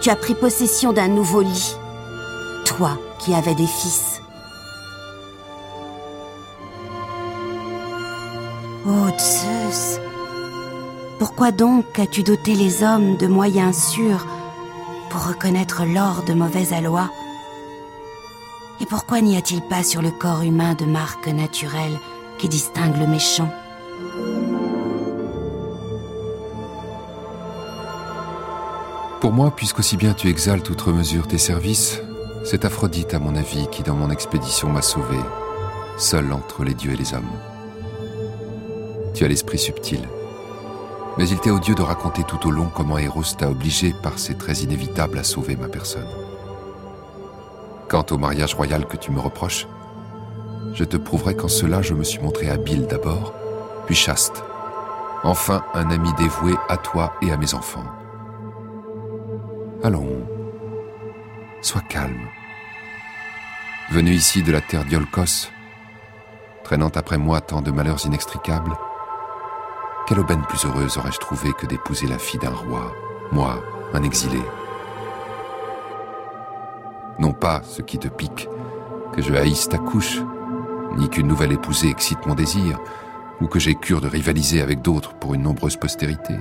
Tu 0.01 0.09
as 0.09 0.15
pris 0.15 0.35
possession 0.35 0.93
d'un 0.93 1.07
nouveau 1.07 1.41
lit. 1.41 1.75
Toi 2.65 2.99
qui 3.19 3.33
avais 3.33 3.55
des 3.55 3.67
fils. 3.67 4.22
Oh 8.85 9.07
Zeus, 9.17 10.01
pourquoi 11.17 11.51
donc 11.51 11.97
as-tu 11.97 12.21
doté 12.21 12.53
les 12.53 12.83
hommes 12.83 13.15
de 13.15 13.27
moyens 13.27 13.77
sûrs 13.77 14.27
pour 15.09 15.25
reconnaître 15.25 15.85
l'or 15.85 16.23
de 16.27 16.33
mauvais 16.33 16.73
aloi 16.73 17.09
Et 18.81 18.85
pourquoi 18.85 19.21
n'y 19.21 19.37
a-t-il 19.37 19.61
pas 19.61 19.83
sur 19.83 20.01
le 20.01 20.11
corps 20.11 20.41
humain 20.41 20.73
de 20.73 20.83
marques 20.83 21.29
naturelles 21.29 21.97
qui 22.37 22.49
distinguent 22.49 22.99
le 22.99 23.07
méchant? 23.07 23.49
Pour 29.21 29.31
moi, 29.31 29.51
puisqu'aussi 29.55 29.95
bien 29.95 30.13
tu 30.13 30.27
exaltes 30.27 30.69
outre 30.69 30.91
mesure 30.91 31.25
tes 31.25 31.37
services, 31.37 32.01
c'est 32.43 32.65
Aphrodite, 32.65 33.13
à 33.13 33.19
mon 33.19 33.37
avis, 33.37 33.67
qui 33.71 33.81
dans 33.81 33.95
mon 33.95 34.09
expédition 34.09 34.67
m'a 34.67 34.81
sauvé, 34.81 35.19
seul 35.97 36.33
entre 36.33 36.65
les 36.65 36.73
dieux 36.73 36.91
et 36.91 36.97
les 36.97 37.13
hommes. 37.13 37.31
Tu 39.13 39.23
as 39.23 39.27
l'esprit 39.27 39.59
subtil, 39.59 40.01
mais 41.17 41.29
il 41.29 41.39
t'est 41.39 41.51
odieux 41.51 41.75
de 41.75 41.83
raconter 41.83 42.23
tout 42.23 42.47
au 42.47 42.51
long 42.51 42.67
comment 42.73 42.97
Eros 42.97 43.35
t'a 43.37 43.49
obligé 43.49 43.93
par 43.93 44.17
ses 44.17 44.35
traits 44.35 44.63
inévitables 44.63 45.19
à 45.19 45.23
sauver 45.23 45.55
ma 45.55 45.67
personne. 45.67 46.07
Quant 47.89 48.05
au 48.09 48.17
mariage 48.17 48.55
royal 48.55 48.87
que 48.87 48.97
tu 48.97 49.11
me 49.11 49.19
reproches, 49.19 49.67
je 50.73 50.83
te 50.83 50.97
prouverai 50.97 51.35
qu'en 51.35 51.47
cela 51.47 51.83
je 51.83 51.93
me 51.93 52.03
suis 52.03 52.19
montré 52.19 52.49
habile 52.49 52.87
d'abord, 52.87 53.33
puis 53.85 53.93
chaste, 53.93 54.43
enfin 55.23 55.63
un 55.75 55.91
ami 55.91 56.09
dévoué 56.17 56.55
à 56.67 56.77
toi 56.77 57.13
et 57.21 57.31
à 57.31 57.37
mes 57.37 57.53
enfants. 57.53 57.85
Allons, 59.83 60.25
sois 61.61 61.81
calme. 61.81 62.27
Venu 63.91 64.11
ici 64.11 64.41
de 64.41 64.51
la 64.51 64.61
terre 64.61 64.85
d'Iolkos, 64.85 65.49
traînant 66.63 66.91
après 66.95 67.19
moi 67.19 67.41
tant 67.41 67.61
de 67.61 67.69
malheurs 67.69 68.03
inextricables, 68.05 68.75
quelle 70.07 70.19
aubaine 70.19 70.43
plus 70.43 70.65
heureuse 70.65 70.97
aurais-je 70.97 71.19
trouvé 71.19 71.53
que 71.53 71.65
d'épouser 71.65 72.07
la 72.07 72.17
fille 72.17 72.39
d'un 72.39 72.49
roi, 72.49 72.93
moi, 73.31 73.63
un 73.93 74.03
exilé? 74.03 74.41
Non 77.19 77.31
pas 77.31 77.61
ce 77.63 77.81
qui 77.81 77.97
te 77.97 78.07
pique, 78.07 78.49
que 79.13 79.21
je 79.21 79.33
haïsse 79.33 79.69
ta 79.69 79.77
couche, 79.77 80.19
ni 80.97 81.09
qu'une 81.09 81.27
nouvelle 81.27 81.53
épousée 81.53 81.89
excite 81.89 82.25
mon 82.25 82.35
désir, 82.35 82.79
ou 83.39 83.47
que 83.47 83.59
j'ai 83.59 83.75
cure 83.75 84.01
de 84.01 84.07
rivaliser 84.07 84.61
avec 84.61 84.81
d'autres 84.81 85.13
pour 85.13 85.33
une 85.33 85.43
nombreuse 85.43 85.77
postérité. 85.77 86.35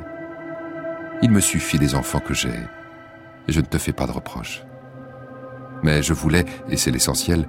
Il 1.23 1.31
me 1.31 1.41
suffit 1.41 1.79
des 1.79 1.95
enfants 1.95 2.21
que 2.21 2.35
j'ai, 2.35 2.49
et 2.49 3.53
je 3.53 3.61
ne 3.61 3.67
te 3.67 3.79
fais 3.79 3.93
pas 3.93 4.07
de 4.07 4.13
reproches. 4.13 4.65
Mais 5.83 6.03
je 6.03 6.13
voulais, 6.13 6.45
et 6.69 6.77
c'est 6.77 6.91
l'essentiel, 6.91 7.47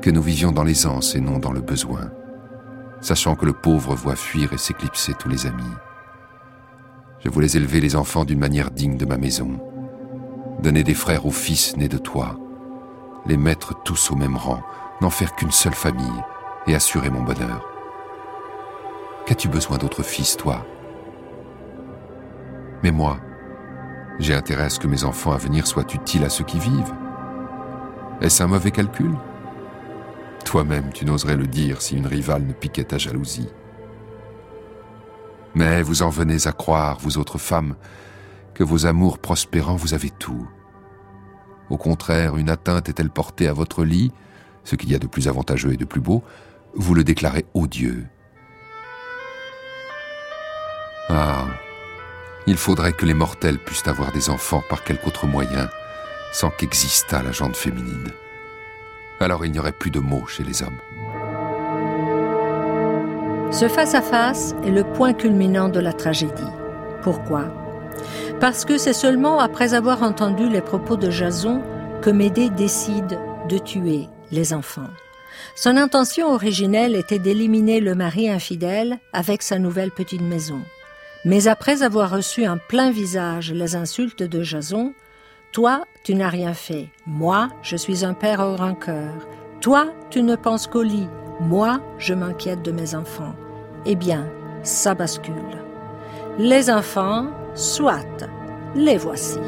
que 0.00 0.10
nous 0.10 0.22
vivions 0.22 0.52
dans 0.52 0.64
l'aisance 0.64 1.14
et 1.14 1.20
non 1.20 1.38
dans 1.38 1.52
le 1.52 1.60
besoin, 1.60 2.10
sachant 3.04 3.34
que 3.34 3.44
le 3.44 3.52
pauvre 3.52 3.94
voit 3.94 4.16
fuir 4.16 4.54
et 4.54 4.58
s'éclipser 4.58 5.12
tous 5.12 5.28
les 5.28 5.46
amis. 5.46 5.62
Je 7.22 7.28
voulais 7.28 7.52
élever 7.52 7.78
les 7.80 7.96
enfants 7.96 8.24
d'une 8.24 8.38
manière 8.38 8.70
digne 8.70 8.96
de 8.96 9.04
ma 9.04 9.18
maison, 9.18 9.60
donner 10.62 10.84
des 10.84 10.94
frères 10.94 11.26
aux 11.26 11.30
fils 11.30 11.76
nés 11.76 11.88
de 11.88 11.98
toi, 11.98 12.38
les 13.26 13.36
mettre 13.36 13.82
tous 13.82 14.10
au 14.10 14.16
même 14.16 14.38
rang, 14.38 14.62
n'en 15.02 15.10
faire 15.10 15.34
qu'une 15.34 15.50
seule 15.50 15.74
famille 15.74 16.22
et 16.66 16.74
assurer 16.74 17.10
mon 17.10 17.22
bonheur. 17.22 17.68
Qu'as-tu 19.26 19.48
besoin 19.48 19.76
d'autres 19.76 20.02
fils, 20.02 20.38
toi? 20.38 20.64
Mais 22.82 22.90
moi, 22.90 23.18
j'ai 24.18 24.34
intérêt 24.34 24.64
à 24.64 24.70
ce 24.70 24.78
que 24.78 24.88
mes 24.88 25.04
enfants 25.04 25.32
à 25.32 25.38
venir 25.38 25.66
soient 25.66 25.92
utiles 25.92 26.24
à 26.24 26.30
ceux 26.30 26.44
qui 26.44 26.58
vivent. 26.58 26.94
Est-ce 28.22 28.42
un 28.42 28.46
mauvais 28.46 28.70
calcul? 28.70 29.14
Toi-même, 30.44 30.92
tu 30.92 31.04
n'oserais 31.04 31.36
le 31.36 31.46
dire 31.46 31.82
si 31.82 31.96
une 31.96 32.06
rivale 32.06 32.46
ne 32.46 32.52
piquait 32.52 32.84
ta 32.84 32.98
jalousie. 32.98 33.48
Mais 35.54 35.82
vous 35.82 36.02
en 36.02 36.10
venez 36.10 36.46
à 36.46 36.52
croire, 36.52 36.98
vous 37.00 37.18
autres 37.18 37.38
femmes, 37.38 37.76
que 38.54 38.64
vos 38.64 38.86
amours 38.86 39.18
prospérants, 39.18 39.76
vous 39.76 39.94
avez 39.94 40.10
tout. 40.10 40.48
Au 41.70 41.76
contraire, 41.76 42.36
une 42.36 42.50
atteinte 42.50 42.88
est-elle 42.88 43.10
portée 43.10 43.48
à 43.48 43.52
votre 43.52 43.84
lit, 43.84 44.12
ce 44.64 44.76
qu'il 44.76 44.90
y 44.90 44.94
a 44.94 44.98
de 44.98 45.06
plus 45.06 45.28
avantageux 45.28 45.72
et 45.72 45.76
de 45.76 45.84
plus 45.84 46.00
beau, 46.00 46.22
vous 46.74 46.94
le 46.94 47.04
déclarez 47.04 47.46
odieux. 47.54 48.06
Ah, 51.08 51.46
il 52.46 52.56
faudrait 52.56 52.92
que 52.92 53.06
les 53.06 53.14
mortels 53.14 53.58
puissent 53.58 53.86
avoir 53.86 54.12
des 54.12 54.30
enfants 54.30 54.62
par 54.68 54.84
quelque 54.84 55.06
autre 55.06 55.26
moyen, 55.26 55.68
sans 56.32 56.50
qu'existât 56.50 57.22
la 57.22 57.32
jante 57.32 57.56
féminine. 57.56 58.10
Alors 59.20 59.44
il 59.44 59.52
n'y 59.52 59.58
aurait 59.58 59.72
plus 59.72 59.90
de 59.90 60.00
mots 60.00 60.26
chez 60.26 60.44
les 60.44 60.62
hommes. 60.62 60.78
Ce 63.52 63.68
face-à-face 63.68 64.54
est 64.64 64.70
le 64.70 64.82
point 64.82 65.12
culminant 65.12 65.68
de 65.68 65.78
la 65.78 65.92
tragédie. 65.92 66.42
Pourquoi? 67.02 67.44
Parce 68.40 68.64
que 68.64 68.78
c'est 68.78 68.92
seulement 68.92 69.38
après 69.38 69.74
avoir 69.74 70.02
entendu 70.02 70.48
les 70.48 70.60
propos 70.60 70.96
de 70.96 71.10
Jason 71.10 71.62
que 72.02 72.10
Médée 72.10 72.50
décide 72.50 73.18
de 73.48 73.58
tuer 73.58 74.08
les 74.32 74.52
enfants. 74.52 74.90
Son 75.54 75.76
intention 75.76 76.32
originelle 76.32 76.96
était 76.96 77.18
d'éliminer 77.18 77.80
le 77.80 77.94
mari 77.94 78.28
infidèle 78.28 78.98
avec 79.12 79.42
sa 79.42 79.58
nouvelle 79.58 79.92
petite 79.92 80.22
maison. 80.22 80.60
Mais 81.24 81.46
après 81.46 81.82
avoir 81.82 82.10
reçu 82.10 82.46
en 82.46 82.58
plein 82.58 82.90
visage 82.90 83.52
les 83.52 83.76
insultes 83.76 84.22
de 84.22 84.42
Jason, 84.42 84.92
toi, 85.54 85.84
tu 86.02 86.16
n'as 86.16 86.30
rien 86.30 86.52
fait. 86.52 86.88
Moi, 87.06 87.48
je 87.62 87.76
suis 87.76 88.04
un 88.04 88.12
père 88.12 88.40
au 88.40 88.56
rancœur. 88.56 89.14
Toi, 89.60 89.86
tu 90.10 90.20
ne 90.20 90.34
penses 90.34 90.66
qu'au 90.66 90.82
lit. 90.82 91.06
Moi, 91.40 91.80
je 91.96 92.12
m'inquiète 92.12 92.62
de 92.62 92.72
mes 92.72 92.96
enfants. 92.96 93.36
Eh 93.86 93.94
bien, 93.94 94.28
ça 94.64 94.96
bascule. 94.96 95.62
Les 96.38 96.70
enfants, 96.70 97.28
soit, 97.54 98.28
les 98.74 98.96
voici. 98.96 99.38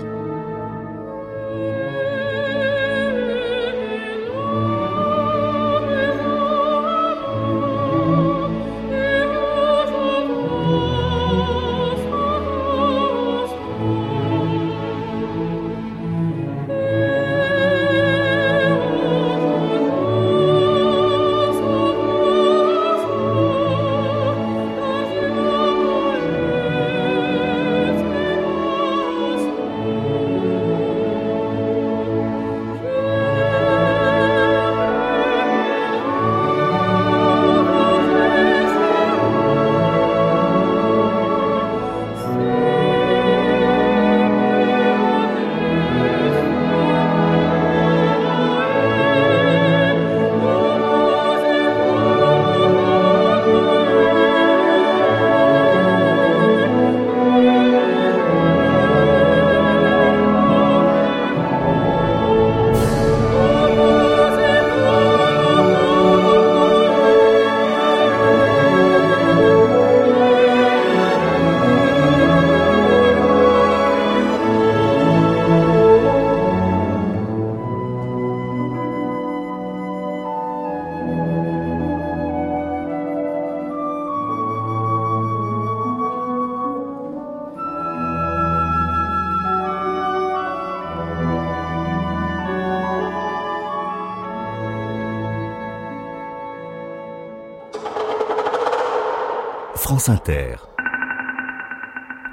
France 99.89 100.09
Inter. 100.09 100.57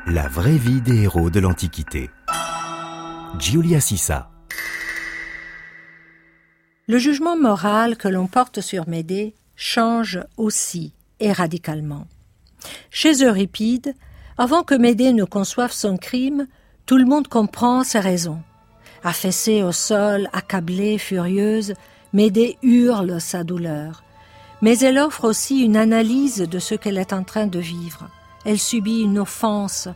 La 0.08 0.28
vraie 0.28 0.58
vie 0.58 0.82
des 0.82 1.04
héros 1.04 1.30
de 1.30 1.40
l'Antiquité. 1.40 2.10
Giulia 3.38 3.80
Sissa. 3.80 4.32
Le 6.88 6.98
jugement 6.98 7.38
moral 7.38 7.96
que 7.96 8.08
l'on 8.08 8.26
porte 8.26 8.60
sur 8.60 8.90
Médée 8.90 9.36
change 9.56 10.20
aussi 10.36 10.94
et 11.20 11.32
radicalement. 11.32 12.08
Chez 12.90 13.24
Euripide, 13.24 13.94
avant 14.40 14.64
que 14.64 14.74
Médée 14.74 15.14
ne 15.14 15.24
conçoive 15.24 15.74
son 15.74 15.98
crime, 15.98 16.48
tout 16.88 16.98
le 16.98 17.06
monde 17.06 17.28
comprend 17.28 17.84
ses 17.84 18.00
raisons. 18.00 18.42
Affaissée 19.04 19.62
au 19.62 19.72
sol, 19.72 20.28
accablée, 20.34 20.98
furieuse, 20.98 21.76
Médée 22.14 22.58
hurle 22.64 23.22
sa 23.22 23.44
douleur. 23.44 24.04
Mais 24.64 24.80
elle 24.80 24.98
offre 24.98 25.26
aussi 25.26 25.60
une 25.60 25.76
analyse 25.76 26.38
de 26.38 26.58
ce 26.58 26.74
qu'elle 26.74 26.98
est 26.98 27.12
en 27.12 27.26
train 27.26 27.48
de 27.48 27.60
vivre. 27.60 28.08
Elle 28.46 28.58
subit 28.58 29.02
une 29.02 29.20
offense 29.20 29.90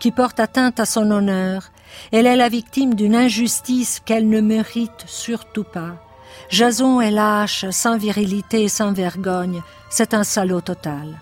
qui 0.00 0.12
porte 0.12 0.40
atteinte 0.40 0.80
à 0.80 0.86
son 0.86 1.10
honneur. 1.10 1.70
Elle 2.10 2.24
est 2.26 2.34
la 2.34 2.48
victime 2.48 2.94
d'une 2.94 3.14
injustice 3.14 4.00
qu'elle 4.02 4.26
ne 4.26 4.40
mérite 4.40 5.04
surtout 5.04 5.62
pas. 5.62 6.02
Jason 6.48 7.02
est 7.02 7.10
lâche, 7.10 7.66
sans 7.68 7.98
virilité 7.98 8.62
et 8.62 8.68
sans 8.70 8.94
vergogne. 8.94 9.60
C'est 9.90 10.14
un 10.14 10.24
salaud 10.24 10.62
total. 10.62 11.18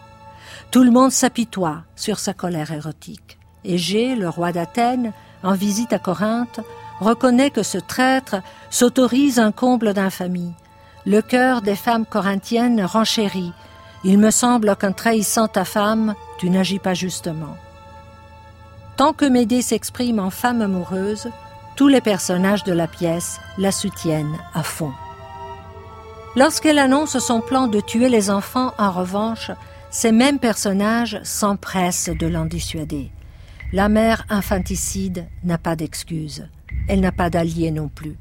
Tout 0.71 0.85
le 0.85 0.93
monde 0.93 1.11
s'apitoie 1.11 1.83
sur 1.97 2.21
sa 2.21 2.35
colère 2.35 2.71
érotique. 2.71 3.37
G, 3.65 4.15
le 4.15 4.29
roi 4.29 4.53
d'Athènes, 4.53 5.13
en 5.43 5.55
visite 5.55 5.93
à 5.93 5.99
Corinthe, 5.99 6.61
reconnaît 7.01 7.51
que 7.51 7.65
ce 7.65 7.79
traître 7.79 8.37
s'autorise 8.71 9.41
un 9.41 9.51
comble 9.51 9.93
d'infamie. 9.93 10.53
Le 11.05 11.21
cœur 11.21 11.63
des 11.63 11.75
femmes 11.75 12.07
corinthiennes 12.07 12.85
renchérit. 12.85 13.53
Il 14.05 14.19
me 14.19 14.31
semble 14.31 14.77
qu'en 14.77 14.93
trahissant 14.93 15.49
ta 15.49 15.65
femme, 15.65 16.15
tu 16.39 16.49
n'agis 16.49 16.79
pas 16.79 16.95
justement. 16.95 17.57
Tant 18.97 19.13
que 19.13 19.25
Médée 19.25 19.63
s'exprime 19.63 20.21
en 20.21 20.31
femme 20.31 20.63
amoureuse, 20.63 21.29
tous 21.75 21.89
les 21.89 22.01
personnages 22.01 22.63
de 22.63 22.73
la 22.73 22.87
pièce 22.87 23.41
la 23.59 23.73
soutiennent 23.73 24.39
à 24.55 24.63
fond. 24.63 24.93
Lorsqu'elle 26.37 26.79
annonce 26.79 27.19
son 27.19 27.41
plan 27.41 27.67
de 27.67 27.81
tuer 27.81 28.09
les 28.09 28.31
enfants, 28.31 28.73
en 28.79 28.91
revanche, 28.93 29.51
ces 29.91 30.13
mêmes 30.13 30.39
personnages 30.39 31.21
s'empressent 31.25 32.11
de 32.11 32.27
l'en 32.27 32.45
dissuader. 32.45 33.11
La 33.73 33.89
mère 33.89 34.25
infanticide 34.29 35.27
n'a 35.43 35.59
pas 35.59 35.77
d'excuse. 35.77 36.49
Elle 36.89 37.01
n'a 37.01 37.13
pas 37.13 37.29
d'allié 37.29 37.71
non 37.71 37.89
plus. 37.89 38.17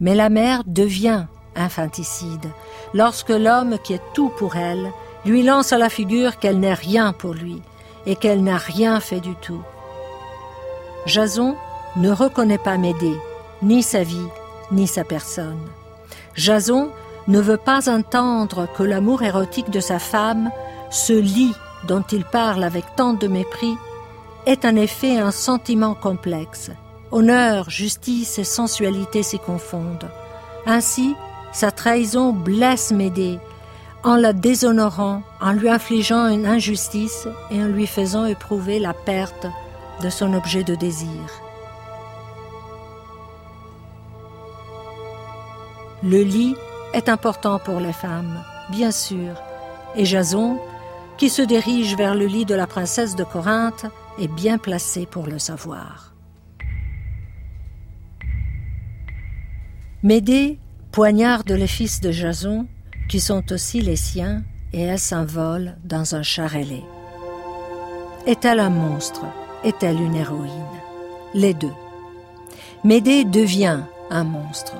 Mais 0.00 0.14
la 0.14 0.28
mère 0.28 0.62
devient 0.66 1.26
infanticide 1.56 2.46
lorsque 2.94 3.30
l'homme 3.30 3.78
qui 3.82 3.94
est 3.94 4.02
tout 4.14 4.30
pour 4.38 4.56
elle 4.56 4.90
lui 5.24 5.42
lance 5.42 5.72
à 5.72 5.78
la 5.78 5.88
figure 5.88 6.38
qu'elle 6.38 6.60
n'est 6.60 6.74
rien 6.74 7.12
pour 7.12 7.34
lui 7.34 7.60
et 8.06 8.16
qu'elle 8.16 8.42
n'a 8.42 8.56
rien 8.56 9.00
fait 9.00 9.20
du 9.20 9.34
tout. 9.34 9.62
Jason 11.06 11.56
ne 11.96 12.10
reconnaît 12.10 12.58
pas 12.58 12.78
Médée, 12.78 13.16
ni 13.62 13.82
sa 13.82 14.02
vie, 14.02 14.28
ni 14.70 14.86
sa 14.86 15.04
personne. 15.04 15.68
Jason 16.34 16.90
ne 17.26 17.40
veut 17.40 17.56
pas 17.56 17.90
entendre 17.90 18.68
que 18.76 18.82
l'amour 18.82 19.22
érotique 19.22 19.70
de 19.70 19.80
sa 19.80 19.98
femme, 19.98 20.50
ce 20.90 21.12
lit 21.12 21.54
dont 21.86 22.04
il 22.12 22.24
parle 22.24 22.64
avec 22.64 22.84
tant 22.96 23.12
de 23.12 23.26
mépris, 23.26 23.74
est 24.46 24.64
en 24.64 24.76
effet 24.76 25.18
un 25.18 25.30
sentiment 25.30 25.94
complexe. 25.94 26.70
Honneur, 27.10 27.70
justice 27.70 28.38
et 28.38 28.44
sensualité 28.44 29.22
s'y 29.22 29.38
confondent. 29.38 30.10
Ainsi, 30.66 31.14
sa 31.52 31.70
trahison 31.70 32.32
blesse 32.32 32.92
Médée 32.92 33.38
en 34.04 34.16
la 34.16 34.32
déshonorant, 34.32 35.22
en 35.40 35.52
lui 35.52 35.68
infligeant 35.68 36.28
une 36.28 36.46
injustice 36.46 37.26
et 37.50 37.62
en 37.62 37.66
lui 37.66 37.86
faisant 37.86 38.26
éprouver 38.26 38.78
la 38.78 38.94
perte 38.94 39.46
de 40.02 40.10
son 40.10 40.34
objet 40.34 40.62
de 40.62 40.74
désir. 40.74 41.08
Le 46.02 46.22
lit 46.22 46.54
est 46.92 47.08
important 47.08 47.58
pour 47.58 47.80
les 47.80 47.92
femmes, 47.92 48.42
bien 48.70 48.92
sûr, 48.92 49.34
et 49.96 50.04
Jason, 50.04 50.58
qui 51.16 51.28
se 51.28 51.42
dirige 51.42 51.96
vers 51.96 52.14
le 52.14 52.26
lit 52.26 52.44
de 52.44 52.54
la 52.54 52.68
princesse 52.68 53.16
de 53.16 53.24
Corinthe, 53.24 53.86
est 54.20 54.28
bien 54.28 54.58
placé 54.58 55.06
pour 55.06 55.26
le 55.26 55.40
savoir. 55.40 56.12
Médée 60.04 60.60
poignarde 60.92 61.50
les 61.50 61.66
fils 61.66 62.00
de 62.00 62.12
Jason, 62.12 62.68
qui 63.08 63.18
sont 63.18 63.42
aussi 63.50 63.80
les 63.80 63.96
siens, 63.96 64.44
et 64.72 64.82
elle 64.82 64.98
s'envole 65.00 65.76
dans 65.82 66.14
un 66.14 66.22
char 66.22 66.54
ailé. 66.54 66.84
Est-elle 68.24 68.60
un 68.60 68.70
monstre? 68.70 69.24
Est-elle 69.64 70.00
une 70.00 70.14
héroïne? 70.14 70.50
Les 71.34 71.52
deux. 71.52 71.72
Médée 72.84 73.24
devient 73.24 73.80
un 74.10 74.22
monstre. 74.22 74.76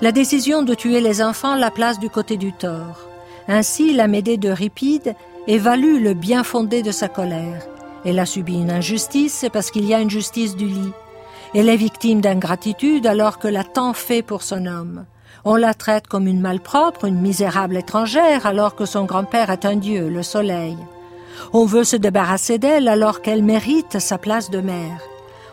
La 0.00 0.12
décision 0.12 0.62
de 0.62 0.72
tuer 0.72 1.02
les 1.02 1.20
enfants 1.20 1.54
la 1.54 1.70
place 1.70 1.98
du 1.98 2.08
côté 2.08 2.38
du 2.38 2.54
tort. 2.54 3.06
Ainsi, 3.48 3.92
la 3.92 4.08
Médée 4.08 4.38
de 4.38 4.48
Ripide 4.48 5.14
évalue 5.46 6.02
le 6.02 6.14
bien 6.14 6.42
fondé 6.42 6.82
de 6.82 6.90
sa 6.90 7.08
colère. 7.08 7.66
Elle 8.06 8.18
a 8.18 8.24
subi 8.24 8.54
une 8.54 8.70
injustice, 8.70 9.44
parce 9.52 9.70
qu'il 9.70 9.84
y 9.84 9.92
a 9.92 10.00
une 10.00 10.08
justice 10.08 10.56
du 10.56 10.68
lit. 10.68 10.92
Elle 11.54 11.68
est 11.68 11.76
victime 11.76 12.20
d'ingratitude 12.20 13.06
alors 13.06 13.38
que 13.38 13.48
l'a 13.48 13.64
tant 13.64 13.92
fait 13.92 14.22
pour 14.22 14.42
son 14.42 14.66
homme. 14.66 15.04
On 15.44 15.56
la 15.56 15.74
traite 15.74 16.06
comme 16.06 16.26
une 16.26 16.40
malpropre, 16.40 17.04
une 17.04 17.20
misérable 17.20 17.76
étrangère, 17.76 18.44
alors 18.46 18.74
que 18.74 18.84
son 18.84 19.04
grand-père 19.04 19.50
est 19.50 19.64
un 19.64 19.76
dieu, 19.76 20.08
le 20.08 20.22
soleil. 20.22 20.76
On 21.52 21.64
veut 21.64 21.84
se 21.84 21.96
débarrasser 21.96 22.58
d'elle 22.58 22.88
alors 22.88 23.22
qu'elle 23.22 23.42
mérite 23.42 23.98
sa 23.98 24.18
place 24.18 24.50
de 24.50 24.60
mère. 24.60 25.00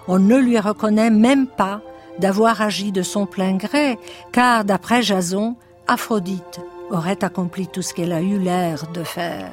On 0.08 0.20
ne 0.20 0.38
lui 0.38 0.60
reconnaît 0.60 1.12
même 1.12 1.48
pas 1.48 1.82
d'avoir 2.20 2.62
agi 2.62 2.92
de 2.92 3.02
son 3.02 3.26
plein 3.26 3.56
gré, 3.56 3.98
car 4.32 4.66
d'après 4.66 5.02
Jason, 5.02 5.56
Aphrodite 5.88 6.60
aurait 6.90 7.24
accompli 7.24 7.68
tout 7.68 7.82
ce 7.82 7.94
qu'elle 7.94 8.14
a 8.14 8.22
eu 8.22 8.40
l'air 8.40 8.88
de 8.94 9.04
faire. 9.04 9.52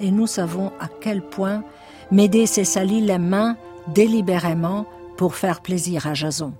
Et 0.00 0.10
nous 0.10 0.26
savons 0.26 0.72
à 0.80 0.88
quel 1.00 1.22
point 1.22 1.62
Médée 2.10 2.46
s'est 2.46 2.64
sali 2.64 3.00
les 3.00 3.18
mains 3.18 3.56
délibérément 3.88 4.86
pour 5.16 5.34
faire 5.34 5.60
plaisir 5.60 6.06
à 6.06 6.14
Jason. 6.14 6.54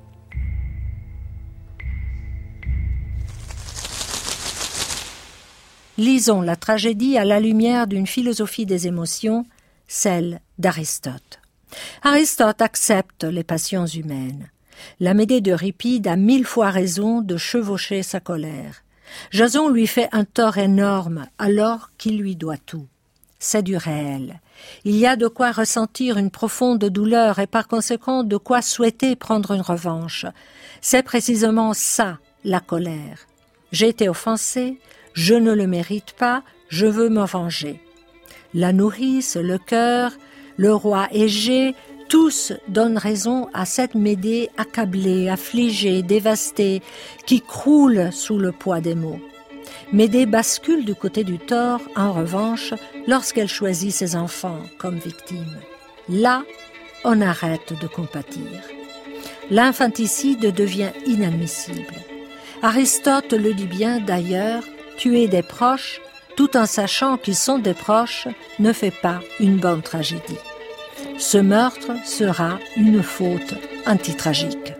Lisons 5.96 6.40
la 6.40 6.56
tragédie 6.56 7.16
à 7.18 7.24
la 7.24 7.38
lumière 7.38 7.86
d'une 7.86 8.06
philosophie 8.06 8.66
des 8.66 8.88
émotions, 8.88 9.46
celle 9.86 10.40
d'Aristote. 10.58 11.40
Aristote 12.02 12.60
accepte 12.62 13.24
les 13.24 13.44
passions 13.44 13.86
humaines. 13.86 14.50
La 14.98 15.14
Médée 15.14 15.40
de 15.40 15.52
Ripide 15.52 16.08
a 16.08 16.16
mille 16.16 16.44
fois 16.44 16.70
raison 16.70 17.20
de 17.20 17.36
chevaucher 17.36 18.02
sa 18.02 18.18
colère. 18.18 18.82
Jason 19.30 19.68
lui 19.68 19.86
fait 19.86 20.08
un 20.12 20.24
tort 20.24 20.58
énorme 20.58 21.26
alors 21.38 21.90
qu'il 21.96 22.18
lui 22.18 22.34
doit 22.34 22.56
tout. 22.58 22.86
C'est 23.46 23.62
du 23.62 23.76
réel. 23.76 24.40
Il 24.86 24.96
y 24.96 25.06
a 25.06 25.16
de 25.16 25.28
quoi 25.28 25.52
ressentir 25.52 26.16
une 26.16 26.30
profonde 26.30 26.82
douleur 26.82 27.40
et 27.40 27.46
par 27.46 27.68
conséquent 27.68 28.24
de 28.24 28.38
quoi 28.38 28.62
souhaiter 28.62 29.16
prendre 29.16 29.50
une 29.50 29.60
revanche. 29.60 30.24
C'est 30.80 31.02
précisément 31.02 31.74
ça, 31.74 32.16
la 32.42 32.60
colère. 32.60 33.18
J'ai 33.70 33.88
été 33.88 34.08
offensé, 34.08 34.78
je 35.12 35.34
ne 35.34 35.52
le 35.52 35.66
mérite 35.66 36.14
pas, 36.18 36.42
je 36.70 36.86
veux 36.86 37.10
me 37.10 37.26
venger. 37.26 37.82
La 38.54 38.72
nourrice, 38.72 39.36
le 39.36 39.58
cœur, 39.58 40.12
le 40.56 40.74
roi 40.74 41.08
Égée, 41.12 41.74
tous 42.08 42.54
donnent 42.68 42.96
raison 42.96 43.50
à 43.52 43.66
cette 43.66 43.94
Médée 43.94 44.48
accablée, 44.56 45.28
affligée, 45.28 46.02
dévastée, 46.02 46.80
qui 47.26 47.42
croule 47.42 48.10
sous 48.10 48.38
le 48.38 48.52
poids 48.52 48.80
des 48.80 48.94
mots. 48.94 49.20
Médée 49.92 50.26
bascule 50.26 50.84
du 50.84 50.94
côté 50.94 51.24
du 51.24 51.38
tort, 51.38 51.80
en 51.96 52.12
revanche, 52.12 52.74
lorsqu'elle 53.06 53.48
choisit 53.48 53.92
ses 53.92 54.16
enfants 54.16 54.60
comme 54.78 54.96
victimes. 54.96 55.58
Là, 56.08 56.42
on 57.04 57.20
arrête 57.20 57.72
de 57.80 57.86
compatir. 57.86 58.46
L'infanticide 59.50 60.54
devient 60.54 60.92
inadmissible. 61.06 61.94
Aristote 62.62 63.32
le 63.32 63.52
dit 63.52 63.66
bien 63.66 64.00
d'ailleurs, 64.00 64.64
tuer 64.96 65.28
des 65.28 65.42
proches, 65.42 66.00
tout 66.36 66.56
en 66.56 66.66
sachant 66.66 67.16
qu'ils 67.16 67.36
sont 67.36 67.58
des 67.58 67.74
proches, 67.74 68.26
ne 68.58 68.72
fait 68.72 68.94
pas 69.02 69.20
une 69.38 69.56
bonne 69.56 69.82
tragédie. 69.82 70.38
Ce 71.18 71.38
meurtre 71.38 71.92
sera 72.04 72.58
une 72.76 73.02
faute 73.02 73.54
antitragique. 73.86 74.72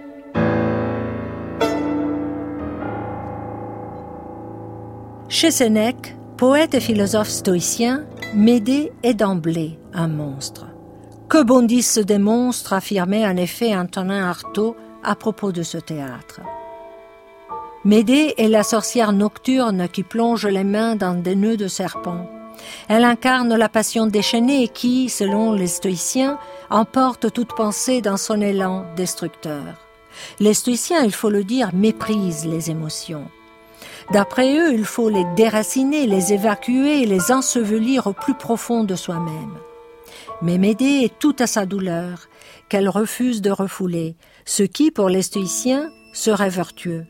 Chez 5.45 5.51
Sénèque, 5.51 6.17
poète 6.39 6.73
et 6.73 6.81
philosophe 6.81 7.29
stoïcien, 7.29 8.07
Médée 8.33 8.93
est 9.03 9.13
d'emblée 9.13 9.79
un 9.93 10.09
monstre. 10.09 10.69
Que 11.29 11.43
bondissent 11.43 11.99
des 11.99 12.17
monstres, 12.17 12.73
affirmait 12.73 13.27
en 13.27 13.37
effet 13.37 13.77
Antonin 13.77 14.27
Artaud 14.27 14.75
à 15.03 15.15
propos 15.15 15.53
de 15.53 15.63
ce 15.63 15.77
théâtre. 15.77 16.41
Médée 17.85 18.33
est 18.39 18.49
la 18.49 18.63
sorcière 18.63 19.13
nocturne 19.13 19.87
qui 19.87 20.03
plonge 20.03 20.47
les 20.47 20.65
mains 20.65 20.97
dans 20.97 21.13
des 21.13 21.37
nœuds 21.37 21.59
de 21.59 21.69
serpents. 21.69 22.27
Elle 22.89 23.05
incarne 23.05 23.55
la 23.55 23.69
passion 23.69 24.07
déchaînée 24.07 24.69
qui, 24.69 25.11
selon 25.11 25.53
les 25.53 25.67
stoïciens, 25.67 26.39
emporte 26.71 27.31
toute 27.31 27.55
pensée 27.55 28.01
dans 28.01 28.17
son 28.17 28.41
élan 28.41 28.87
destructeur. 28.97 29.75
Les 30.41 30.55
stoïciens, 30.55 31.05
il 31.05 31.13
faut 31.13 31.29
le 31.29 31.45
dire, 31.45 31.69
méprisent 31.75 32.47
les 32.47 32.71
émotions. 32.71 33.27
D'après 34.13 34.59
eux, 34.59 34.73
il 34.73 34.85
faut 34.85 35.09
les 35.09 35.25
déraciner, 35.37 36.07
les 36.07 36.33
évacuer, 36.33 37.07
les 37.07 37.33
ensevelir 37.33 38.07
au 38.07 38.13
plus 38.13 38.35
profond 38.35 38.85
de 38.85 38.95
soi-même. 38.95 39.59
Mais 40.43 40.59
Médée 40.59 41.03
est 41.05 41.19
toute 41.19 41.41
à 41.41 41.47
sa 41.47 41.65
douleur, 41.65 42.29
qu'elle 42.69 42.89
refuse 42.89 43.41
de 43.41 43.51
refouler, 43.51 44.17
ce 44.45 44.63
qui, 44.63 44.91
pour 44.91 45.09
les 45.09 45.23
stoïciens, 45.23 45.91
serait 46.13 46.51
vertueux. 46.51 47.07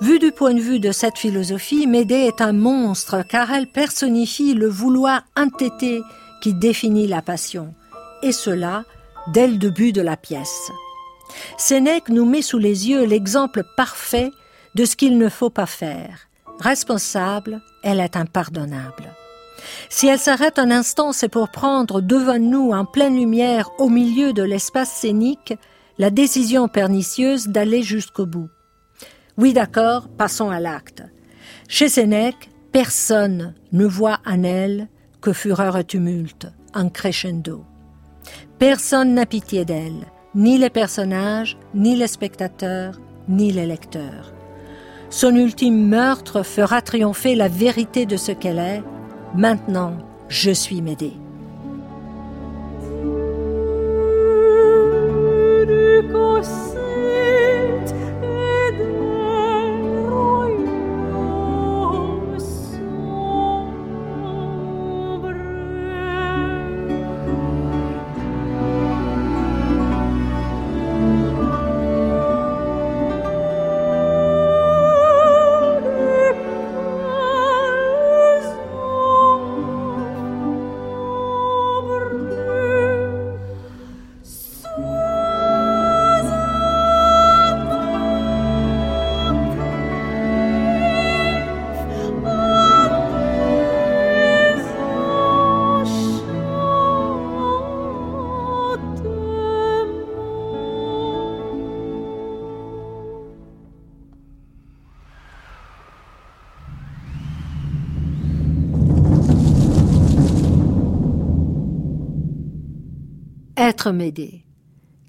Vu 0.00 0.18
du 0.18 0.32
point 0.32 0.54
de 0.54 0.60
vue 0.60 0.80
de 0.80 0.92
cette 0.92 1.18
philosophie, 1.18 1.86
Médée 1.86 2.26
est 2.26 2.40
un 2.40 2.52
monstre 2.52 3.22
car 3.28 3.52
elle 3.52 3.70
personnifie 3.70 4.54
le 4.54 4.68
vouloir 4.68 5.22
entêté 5.36 6.00
qui 6.42 6.54
définit 6.54 7.06
la 7.06 7.22
passion, 7.22 7.74
et 8.22 8.32
cela 8.32 8.84
dès 9.32 9.46
le 9.46 9.58
début 9.58 9.92
de 9.92 10.00
la 10.00 10.16
pièce. 10.16 10.70
Sénèque 11.58 12.08
nous 12.08 12.24
met 12.24 12.42
sous 12.42 12.58
les 12.58 12.88
yeux 12.88 13.04
l'exemple 13.04 13.62
parfait 13.76 14.30
de 14.74 14.84
ce 14.84 14.96
qu'il 14.96 15.18
ne 15.18 15.28
faut 15.28 15.50
pas 15.50 15.66
faire. 15.66 16.28
Responsable, 16.60 17.60
elle 17.82 18.00
est 18.00 18.16
impardonnable. 18.16 19.14
Si 19.88 20.06
elle 20.06 20.18
s'arrête 20.18 20.58
un 20.58 20.70
instant, 20.70 21.12
c'est 21.12 21.28
pour 21.28 21.50
prendre 21.50 22.00
devant 22.00 22.38
nous, 22.38 22.72
en 22.72 22.84
pleine 22.84 23.16
lumière, 23.16 23.70
au 23.78 23.88
milieu 23.88 24.32
de 24.32 24.42
l'espace 24.42 24.90
scénique, 24.90 25.54
la 25.98 26.10
décision 26.10 26.68
pernicieuse 26.68 27.48
d'aller 27.48 27.82
jusqu'au 27.82 28.26
bout. 28.26 28.48
Oui, 29.36 29.52
d'accord, 29.52 30.08
passons 30.08 30.50
à 30.50 30.60
l'acte. 30.60 31.02
Chez 31.68 31.88
Sénèque, 31.88 32.50
personne 32.72 33.54
ne 33.72 33.86
voit 33.86 34.20
en 34.26 34.42
elle 34.42 34.88
que 35.20 35.32
fureur 35.32 35.76
et 35.76 35.84
tumulte, 35.84 36.48
en 36.74 36.88
crescendo. 36.88 37.64
Personne 38.58 39.14
n'a 39.14 39.26
pitié 39.26 39.64
d'elle, 39.64 40.06
ni 40.34 40.58
les 40.58 40.70
personnages, 40.70 41.58
ni 41.74 41.96
les 41.96 42.06
spectateurs, 42.06 43.00
ni 43.28 43.52
les 43.52 43.66
lecteurs. 43.66 44.32
Son 45.10 45.34
ultime 45.34 45.88
meurtre 45.88 46.44
fera 46.44 46.82
triompher 46.82 47.34
la 47.34 47.48
vérité 47.48 48.06
de 48.06 48.16
ce 48.16 48.30
qu'elle 48.30 48.60
est. 48.60 48.82
Maintenant, 49.34 49.94
je 50.28 50.52
suis 50.52 50.80
Médée. 50.82 51.19
Médée. 113.88 114.44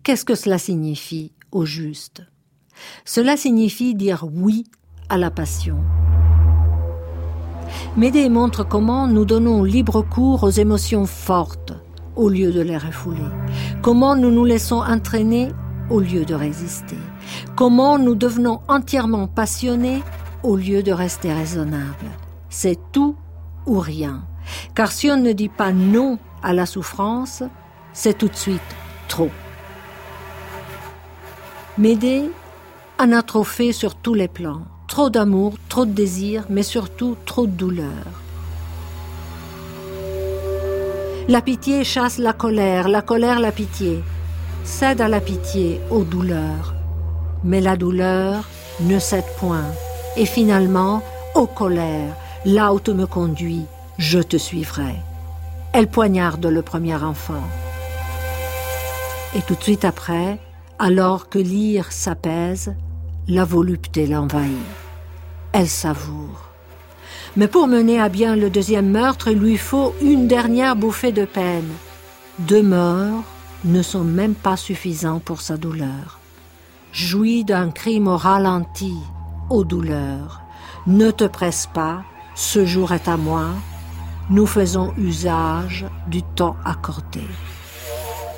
Qu'est-ce 0.03 0.25
que 0.25 0.36
cela 0.36 0.57
signifie 0.57 1.34
au 1.51 1.65
juste? 1.65 2.23
Cela 3.05 3.36
signifie 3.38 3.93
dire 3.93 4.25
oui 4.31 4.63
à 5.10 5.17
la 5.17 5.29
passion. 5.29 5.77
Médée 7.97 8.29
montre 8.29 8.63
comment 8.63 9.07
nous 9.07 9.25
donnons 9.25 9.63
libre 9.63 10.01
cours 10.01 10.43
aux 10.43 10.49
émotions 10.49 11.05
fortes 11.05 11.73
au 12.15 12.29
lieu 12.29 12.51
de 12.51 12.62
les 12.62 12.77
refouler, 12.77 13.19
comment 13.81 14.15
nous 14.15 14.31
nous 14.31 14.45
laissons 14.45 14.81
entraîner 14.81 15.49
au 15.89 15.99
lieu 15.99 16.25
de 16.25 16.34
résister, 16.34 16.97
comment 17.55 17.99
nous 17.99 18.15
devenons 18.15 18.62
entièrement 18.67 19.27
passionnés 19.27 20.01
au 20.43 20.55
lieu 20.55 20.84
de 20.84 20.91
rester 20.91 21.34
raisonnables. 21.34 22.12
C'est 22.49 22.79
tout 22.91 23.15
ou 23.65 23.79
rien. 23.79 24.23
Car 24.75 24.91
si 24.91 25.10
on 25.12 25.17
ne 25.17 25.31
dit 25.31 25.49
pas 25.49 25.71
non 25.71 26.17
à 26.41 26.53
la 26.53 26.65
souffrance, 26.65 27.43
c'est 27.93 28.17
tout 28.17 28.27
de 28.27 28.36
suite 28.36 28.62
trop. 29.08 29.30
Médée 31.77 32.30
en 32.99 33.12
a 33.12 33.21
trop 33.21 33.43
fait 33.43 33.71
sur 33.71 33.95
tous 33.95 34.13
les 34.13 34.27
plans. 34.27 34.62
Trop 34.88 35.10
d'amour, 35.10 35.54
trop 35.69 35.86
de 35.86 35.91
désir, 35.91 36.45
mais 36.49 36.63
surtout 36.63 37.15
trop 37.25 37.47
de 37.47 37.51
douleur. 37.51 38.06
La 41.27 41.41
pitié 41.41 41.84
chasse 41.84 42.17
la 42.17 42.34
colère, 42.34 42.89
la 42.89 43.01
colère 43.01 43.39
la 43.39 43.51
pitié. 43.51 44.04
Cède 44.63 45.01
à 45.01 45.08
la 45.08 45.21
pitié, 45.21 45.80
aux 45.89 46.04
douleurs. 46.04 46.75
Mais 47.43 47.62
la 47.62 47.77
douleur 47.77 48.47
ne 48.82 48.99
cède 48.99 49.25
point. 49.38 49.71
Et 50.17 50.25
finalement, 50.25 51.01
aux 51.34 51.47
colères, 51.47 52.15
là 52.45 52.73
où 52.73 52.80
tu 52.80 52.93
me 52.93 53.08
conduis, 53.08 53.65
je 53.97 54.19
te 54.19 54.38
suivrai. 54.38 54.95
Elle 55.73 55.88
poignarde 55.88 56.45
le 56.45 56.62
premier 56.62 56.95
enfant. 56.95 57.43
Et 59.34 59.41
tout 59.41 59.56
de 59.56 59.63
suite 59.63 59.86
après, 59.86 60.39
alors 60.78 61.30
que 61.30 61.39
l'ire 61.39 61.91
s'apaise, 61.91 62.76
la 63.30 63.46
volupté 63.46 64.06
l'envahit. 64.06 64.58
Elle 65.54 65.70
savoure. 65.70 66.50
Mais 67.38 67.48
pour 67.48 67.67
mener 67.67 68.02
à 68.02 68.10
bien 68.10 68.36
le 68.36 68.50
deuxième 68.50 68.89
meurtre, 68.89 69.30
il 69.30 69.38
lui 69.38 69.58
faut 69.58 69.96
une 70.02 70.28
dernière 70.28 70.76
bouffée 70.76 71.13
de 71.13 71.24
peine. 71.24 71.70
Deux 72.39 72.63
morts 72.63 73.24
ne 73.63 73.82
sont 73.82 74.04
même 74.04 74.36
pas 74.36 74.58
suffisants 74.58 75.20
pour 75.20 75.39
sa 75.39 75.56
douleur. 75.56 76.20
Jouis 76.91 77.46
d'un 77.46 77.70
crime 77.70 78.08
au 78.08 78.17
ralenti, 78.17 78.96
aux 79.50 79.63
douleurs. 79.63 80.41
Ne 80.88 81.10
te 81.10 81.24
presse 81.24 81.70
pas, 81.74 82.04
ce 82.36 82.65
jour 82.65 82.91
est 82.91 83.08
à 83.08 83.15
moi. 83.15 83.48
Nous 84.30 84.46
faisons 84.46 84.94
usage 84.98 85.86
du 86.08 86.22
temps 86.22 86.58
accordé 86.65 87.22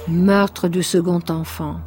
meurtre 0.08 0.68
du 0.68 0.84
second 0.84 1.22
enfant. 1.30 1.80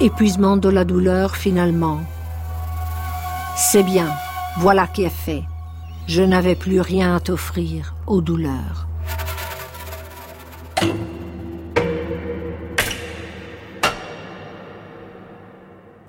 Épuisement 0.00 0.56
de 0.56 0.68
la 0.68 0.84
douleur 0.84 1.36
finalement. 1.36 2.00
C'est 3.56 3.82
bien, 3.82 4.08
voilà 4.58 4.86
qui 4.86 5.04
est 5.04 5.10
fait. 5.10 5.44
Je 6.06 6.22
n'avais 6.22 6.56
plus 6.56 6.80
rien 6.80 7.16
à 7.16 7.20
t'offrir 7.20 7.94
aux 8.06 8.20
douleurs. 8.20 8.88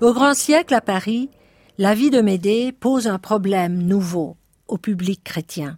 Au 0.01 0.13
grand 0.13 0.33
siècle 0.33 0.73
à 0.73 0.81
Paris, 0.81 1.29
la 1.77 1.93
vie 1.93 2.09
de 2.09 2.21
Médée 2.21 2.71
pose 2.71 3.07
un 3.07 3.19
problème 3.19 3.77
nouveau 3.77 4.35
au 4.67 4.77
public 4.77 5.23
chrétien. 5.23 5.77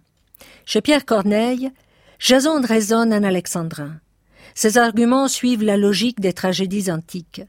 Chez 0.64 0.80
Pierre 0.80 1.04
Corneille, 1.04 1.70
Jason 2.18 2.60
raisonne 2.62 3.12
en 3.12 3.22
alexandrin. 3.22 3.92
Ses 4.54 4.78
arguments 4.78 5.28
suivent 5.28 5.64
la 5.64 5.76
logique 5.76 6.20
des 6.20 6.32
tragédies 6.32 6.90
antiques. 6.90 7.42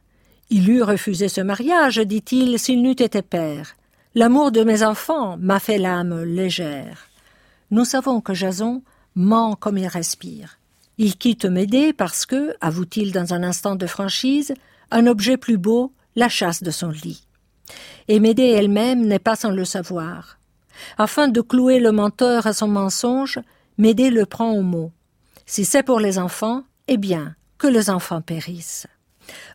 Il 0.49 0.69
eût 0.69 0.83
refusé 0.83 1.29
ce 1.29 1.41
mariage, 1.41 1.97
dit-il, 1.97 2.59
s'il 2.59 2.81
n'eût 2.81 2.91
été 2.91 3.21
père. 3.21 3.75
L'amour 4.15 4.51
de 4.51 4.63
mes 4.63 4.83
enfants 4.83 5.37
m'a 5.37 5.59
fait 5.59 5.77
l'âme 5.77 6.23
légère. 6.23 7.07
Nous 7.71 7.85
savons 7.85 8.21
que 8.21 8.33
Jason 8.33 8.81
ment 9.15 9.55
comme 9.55 9.77
il 9.77 9.87
respire. 9.87 10.57
Il 10.97 11.17
quitte 11.17 11.45
Médée 11.45 11.93
parce 11.93 12.25
que, 12.25 12.55
avoue-t-il 12.59 13.11
dans 13.11 13.33
un 13.33 13.43
instant 13.43 13.75
de 13.75 13.85
franchise, 13.85 14.53
un 14.89 15.05
objet 15.05 15.37
plus 15.37 15.57
beau 15.57 15.91
la 16.15 16.29
chasse 16.29 16.63
de 16.63 16.71
son 16.71 16.89
lit. 16.89 17.27
Et 18.07 18.19
Médée 18.19 18.49
elle-même 18.49 19.05
n'est 19.05 19.19
pas 19.19 19.35
sans 19.35 19.51
le 19.51 19.65
savoir. 19.65 20.39
Afin 20.97 21.27
de 21.27 21.41
clouer 21.41 21.79
le 21.79 21.91
menteur 21.91 22.47
à 22.47 22.53
son 22.53 22.67
mensonge, 22.67 23.39
Médée 23.77 24.09
le 24.09 24.25
prend 24.25 24.51
au 24.51 24.61
mot. 24.61 24.91
Si 25.45 25.65
c'est 25.65 25.83
pour 25.83 25.99
les 25.99 26.17
enfants, 26.19 26.63
eh 26.87 26.97
bien, 26.97 27.35
que 27.57 27.67
les 27.67 27.89
enfants 27.89 28.21
périssent. 28.21 28.87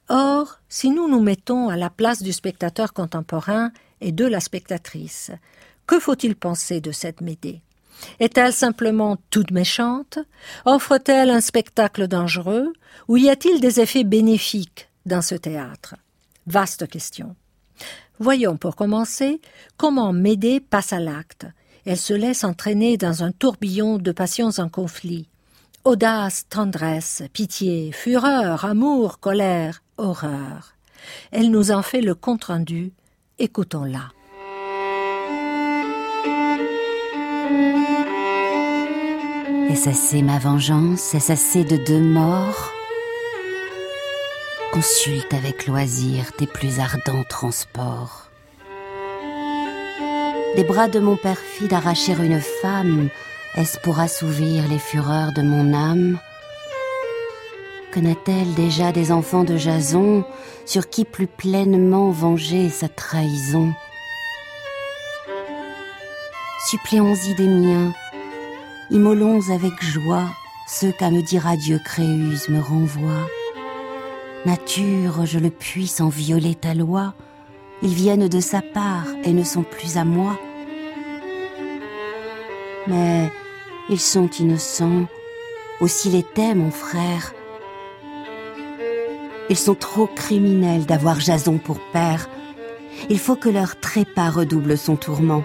Or, 0.08 0.60
si 0.68 0.90
nous 0.90 1.08
nous 1.08 1.20
mettons 1.20 1.68
à 1.68 1.76
la 1.76 1.90
place 1.90 2.22
du 2.22 2.32
spectateur 2.32 2.92
contemporain 2.92 3.72
et 4.00 4.12
de 4.12 4.26
la 4.26 4.40
spectatrice, 4.40 5.30
Que 5.86 5.98
faut-il 5.98 6.36
penser 6.36 6.80
de 6.80 6.92
cette 6.92 7.20
Médée? 7.20 7.60
Est-elle 8.18 8.52
simplement 8.52 9.18
toute 9.30 9.50
méchante? 9.50 10.18
Offre-t-elle 10.64 11.30
un 11.30 11.40
spectacle 11.40 12.08
dangereux? 12.08 12.72
Ou 13.08 13.16
y 13.16 13.28
a-t-il 13.28 13.60
des 13.60 13.80
effets 13.80 14.04
bénéfiques 14.04 14.88
dans 15.06 15.22
ce 15.22 15.34
théâtre? 15.34 15.96
Vaste 16.46 16.88
question. 16.88 17.36
Voyons 18.18 18.56
pour 18.56 18.76
commencer 18.76 19.40
comment 19.76 20.12
Médée 20.12 20.60
passe 20.60 20.92
à 20.92 21.00
l'acte. 21.00 21.46
Elle 21.84 21.98
se 21.98 22.14
laisse 22.14 22.44
entraîner 22.44 22.96
dans 22.96 23.24
un 23.24 23.32
tourbillon 23.32 23.98
de 23.98 24.12
passions 24.12 24.50
en 24.58 24.68
conflit. 24.68 25.26
Audace, 25.84 26.46
tendresse, 26.48 27.24
pitié, 27.32 27.90
fureur, 27.90 28.64
amour, 28.64 29.18
colère, 29.18 29.82
horreur. 29.96 30.74
Elle 31.32 31.50
nous 31.50 31.72
en 31.72 31.82
fait 31.82 32.00
le 32.00 32.14
compte-rendu. 32.14 32.92
Écoutons-la. 33.40 34.12
Est-ce 39.68 39.88
assez 39.88 40.22
ma 40.22 40.38
vengeance? 40.38 41.14
Est-ce 41.14 41.32
assez 41.32 41.64
de 41.64 41.78
deux 41.78 42.00
morts? 42.00 42.70
Consulte 44.72 45.34
avec 45.34 45.66
loisir 45.66 46.32
tes 46.34 46.46
plus 46.46 46.78
ardents 46.78 47.24
transports. 47.28 48.21
Des 50.56 50.64
bras 50.64 50.88
de 50.88 51.00
mon 51.00 51.16
perfide 51.16 51.72
arracher 51.72 52.12
une 52.12 52.40
femme, 52.40 53.08
est-ce 53.56 53.78
pour 53.78 54.00
assouvir 54.00 54.68
les 54.68 54.78
fureurs 54.78 55.32
de 55.32 55.40
mon 55.40 55.72
âme? 55.72 56.18
Connaît-elle 57.90 58.52
déjà 58.54 58.92
des 58.92 59.12
enfants 59.12 59.44
de 59.44 59.56
Jason 59.56 60.24
sur 60.66 60.90
qui 60.90 61.06
plus 61.06 61.26
pleinement 61.26 62.10
venger 62.10 62.68
sa 62.68 62.90
trahison? 62.90 63.72
Suppléons-y 66.68 67.34
des 67.34 67.48
miens, 67.48 67.94
immolons 68.90 69.40
avec 69.50 69.72
joie 69.82 70.28
ceux 70.68 70.92
qu'à 70.92 71.10
me 71.10 71.22
dire 71.22 71.46
adieu 71.46 71.80
Créuse 71.82 72.50
me 72.50 72.60
renvoie. 72.60 73.26
Nature, 74.44 75.24
je 75.24 75.38
le 75.38 75.50
puis 75.50 75.86
sans 75.86 76.08
violer 76.10 76.54
ta 76.54 76.74
loi, 76.74 77.14
ils 77.82 77.94
viennent 77.94 78.28
de 78.28 78.40
sa 78.40 78.62
part 78.62 79.06
et 79.24 79.32
ne 79.32 79.42
sont 79.42 79.62
plus 79.62 79.96
à 79.96 80.04
moi. 80.04 80.38
Mais 82.86 83.30
ils 83.88 84.00
sont 84.00 84.28
innocents, 84.30 85.06
aussi 85.80 86.10
l'était 86.10 86.54
mon 86.54 86.70
frère. 86.70 87.34
Ils 89.50 89.58
sont 89.58 89.74
trop 89.74 90.06
criminels 90.06 90.86
d'avoir 90.86 91.20
Jason 91.20 91.58
pour 91.58 91.78
père. 91.92 92.28
Il 93.10 93.18
faut 93.18 93.36
que 93.36 93.48
leur 93.48 93.78
trépas 93.80 94.30
redouble 94.30 94.78
son 94.78 94.96
tourment. 94.96 95.44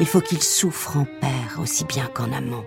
Il 0.00 0.06
faut 0.06 0.20
qu'ils 0.20 0.42
souffrent 0.42 0.96
en 0.96 1.06
père 1.20 1.58
aussi 1.60 1.84
bien 1.84 2.06
qu'en 2.06 2.32
amant. 2.32 2.64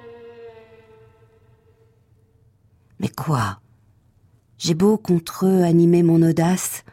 Mais 2.99 3.09
quoi? 3.09 3.59
J'ai 4.57 4.75
beau 4.75 4.97
contre 4.97 5.45
eux 5.45 5.63
animer 5.63 6.03
mon 6.03 6.21
audace, 6.21 6.83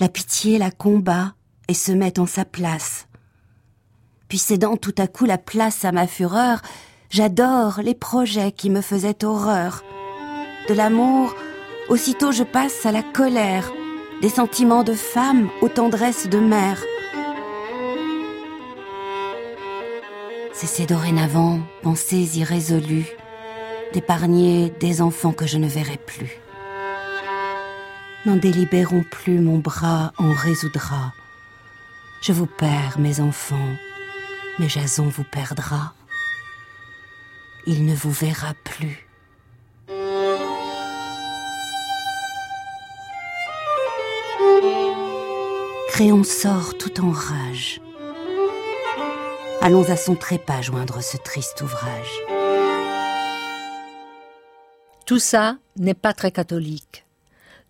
la 0.00 0.08
pitié 0.08 0.58
la 0.58 0.70
combat 0.70 1.34
et 1.68 1.74
se 1.74 1.92
met 1.92 2.18
en 2.18 2.26
sa 2.26 2.44
place. 2.44 3.06
Puis 4.28 4.38
cédant 4.38 4.76
tout 4.76 4.94
à 4.98 5.06
coup 5.06 5.24
la 5.24 5.38
place 5.38 5.84
à 5.84 5.92
ma 5.92 6.06
fureur, 6.06 6.60
j'adore 7.10 7.80
les 7.82 7.94
projets 7.94 8.52
qui 8.52 8.70
me 8.70 8.80
faisaient 8.80 9.24
horreur. 9.24 9.84
De 10.68 10.74
l'amour, 10.74 11.34
aussitôt 11.88 12.32
je 12.32 12.42
passe 12.42 12.86
à 12.86 12.92
la 12.92 13.02
colère, 13.02 13.70
des 14.20 14.28
sentiments 14.28 14.84
de 14.84 14.94
femme 14.94 15.48
aux 15.60 15.68
tendresses 15.68 16.28
de 16.28 16.38
mère. 16.38 16.82
Cessez 20.52 20.86
dorénavant, 20.86 21.60
pensées 21.82 22.38
irrésolues, 22.38 23.16
d'épargner 23.92 24.70
des 24.80 25.02
enfants 25.02 25.32
que 25.32 25.46
je 25.46 25.58
ne 25.58 25.68
verrai 25.68 25.98
plus. 25.98 26.43
N'en 28.26 28.36
délibérons 28.36 29.04
plus, 29.10 29.38
mon 29.38 29.58
bras 29.58 30.12
en 30.16 30.32
résoudra. 30.32 31.12
Je 32.22 32.32
vous 32.32 32.46
perds, 32.46 32.98
mes 32.98 33.20
enfants, 33.20 33.76
mais 34.58 34.68
Jason 34.68 35.08
vous 35.08 35.24
perdra. 35.24 35.92
Il 37.66 37.84
ne 37.84 37.94
vous 37.94 38.10
verra 38.10 38.54
plus. 38.64 39.06
Créon 45.88 46.24
sort 46.24 46.78
tout 46.78 47.04
en 47.04 47.10
rage. 47.10 47.80
Allons 49.60 49.88
à 49.90 49.96
son 49.96 50.14
trépas 50.14 50.62
joindre 50.62 51.02
ce 51.02 51.18
triste 51.18 51.60
ouvrage. 51.60 52.20
Tout 55.06 55.18
ça 55.18 55.58
n'est 55.76 55.94
pas 55.94 56.14
très 56.14 56.32
catholique. 56.32 57.04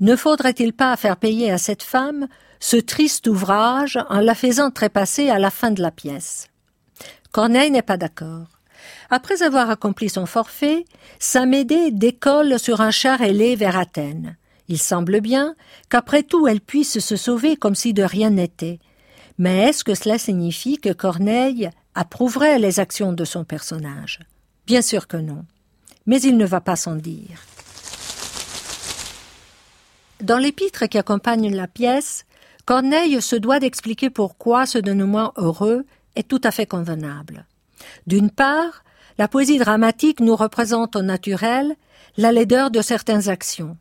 Ne 0.00 0.16
faudrait-il 0.16 0.72
pas 0.72 0.96
faire 0.96 1.16
payer 1.16 1.50
à 1.50 1.59
cette 1.59 1.83
femme 1.83 2.28
ce 2.61 2.76
triste 2.76 3.26
ouvrage 3.26 3.98
en 4.09 4.20
la 4.20 4.35
faisant 4.35 4.70
trépasser 4.70 5.30
à 5.30 5.38
la 5.38 5.50
fin 5.50 5.70
de 5.70 5.83
la 5.83 5.90
pièce? 5.90 6.48
Corneille 7.30 7.70
n'est 7.70 7.83
pas 7.83 7.96
d'accord. 7.96 8.46
Après 9.11 9.42
avoir 9.42 9.70
accompli 9.70 10.09
son 10.09 10.26
forfait, 10.26 10.85
Saint-Médée 11.18 11.90
décolle 11.90 12.59
sur 12.59 12.80
un 12.80 12.90
char 12.90 13.22
ailé 13.22 13.57
vers 13.57 13.78
Athènes. 13.78 14.37
Il 14.68 14.78
semble 14.78 15.20
bien 15.20 15.54
qu'après 15.90 16.22
tout 16.22 16.48
elle 16.48 16.61
puisse 16.61 16.98
se 16.98 17.16
sauver 17.16 17.57
comme 17.57 17.74
si 17.74 17.92
de 17.92 18.02
rien 18.02 18.30
n'était. 18.30 18.80
Mais 19.38 19.68
est-ce 19.68 19.85
que 19.85 19.94
cela 19.94 20.18
signifie 20.18 20.78
que 20.78 20.92
Corneille 20.92 21.70
approuverait 21.94 22.59
les 22.59 22.80
actions 22.80 23.12
de 23.12 23.24
son 23.24 23.44
personnage? 23.44 24.20
Bien 24.66 24.83
sûr 24.83 25.07
que 25.07 25.16
non. 25.16 25.44
Mais 26.07 26.20
il 26.20 26.37
ne 26.37 26.46
va 26.46 26.61
pas 26.61 26.76
s'en 26.76 26.96
dire. 26.96 27.40
Dans 30.25 30.39
l'épître 30.39 30.87
qui 30.87 30.97
accompagne 30.97 31.55
la 31.55 31.67
pièce, 31.67 32.25
Corneille 32.65 33.21
se 33.21 33.37
doit 33.37 33.61
d'expliquer 33.61 34.09
pourquoi 34.09 34.65
ce 34.65 34.79
dénouement 34.79 35.35
heureux 35.37 35.85
est 36.17 36.27
tout 36.27 36.41
à 36.45 36.51
fait 36.51 36.65
convenable. 36.65 37.45
D'une 38.07 38.31
part, 38.31 38.85
la 39.19 39.29
poésie 39.29 39.59
dramatique 39.59 40.21
nous 40.21 40.35
représente 40.35 40.97
au 40.97 41.03
naturel 41.03 41.75
la 42.17 42.33
laideur 42.33 42.71
de 42.71 42.81
certaines 42.81 43.29
actions. 43.29 43.77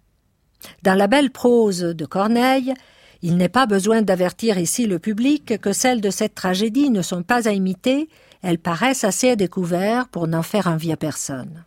Dans 0.81 0.95
la 0.95 1.07
belle 1.07 1.31
prose 1.31 1.79
de 1.79 2.05
Corneille, 2.05 2.73
il 3.21 3.37
n'est 3.37 3.47
pas 3.47 3.65
besoin 3.65 4.01
d'avertir 4.01 4.57
ici 4.57 4.85
le 4.85 4.99
public 4.99 5.61
que 5.61 5.71
celles 5.71 6.01
de 6.01 6.09
cette 6.09 6.35
tragédie 6.35 6.89
ne 6.89 7.01
sont 7.01 7.23
pas 7.23 7.47
à 7.47 7.53
imiter, 7.53 8.09
elles 8.41 8.59
paraissent 8.59 9.05
assez 9.05 9.29
à 9.29 9.37
découvert 9.37 10.09
pour 10.09 10.27
n'en 10.27 10.43
faire 10.43 10.67
envie 10.67 10.91
à 10.91 10.97
personne. 10.97 11.63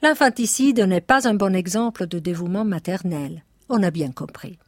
L'infanticide 0.00 0.78
n'est 0.78 1.00
pas 1.00 1.26
un 1.26 1.34
bon 1.34 1.56
exemple 1.56 2.06
de 2.06 2.20
dévouement 2.20 2.64
maternel 2.64 3.42
on 3.68 3.82
a 3.82 3.90
bien 3.90 4.10
compris. 4.10 4.58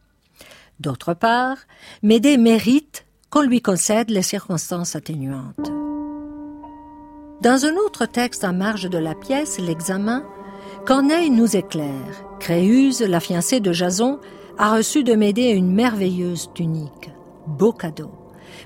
D'autre 0.80 1.14
part, 1.14 1.58
Médée 2.02 2.37
mérite 2.37 3.06
qu'on 3.30 3.42
lui 3.42 3.61
concède 3.61 4.11
les 4.11 4.22
circonstances 4.22 4.96
atténuantes. 4.96 5.70
Dans 7.42 7.64
un 7.64 7.76
autre 7.76 8.06
texte 8.06 8.44
en 8.44 8.52
marge 8.52 8.88
de 8.88 8.98
la 8.98 9.14
pièce, 9.14 9.61
l'examen, 9.61 10.24
Corneille 10.87 11.30
nous 11.30 11.56
éclaire. 11.56 12.24
Créuse, 12.40 13.00
la 13.00 13.20
fiancée 13.20 13.61
de 13.61 13.72
Jason, 13.72 14.18
a 14.56 14.74
reçu 14.74 15.04
de 15.04 15.14
Médée 15.14 15.50
une 15.50 15.72
merveilleuse 15.72 16.50
tunique. 16.54 17.11
Beau 17.46 17.72
cadeau 17.72 18.17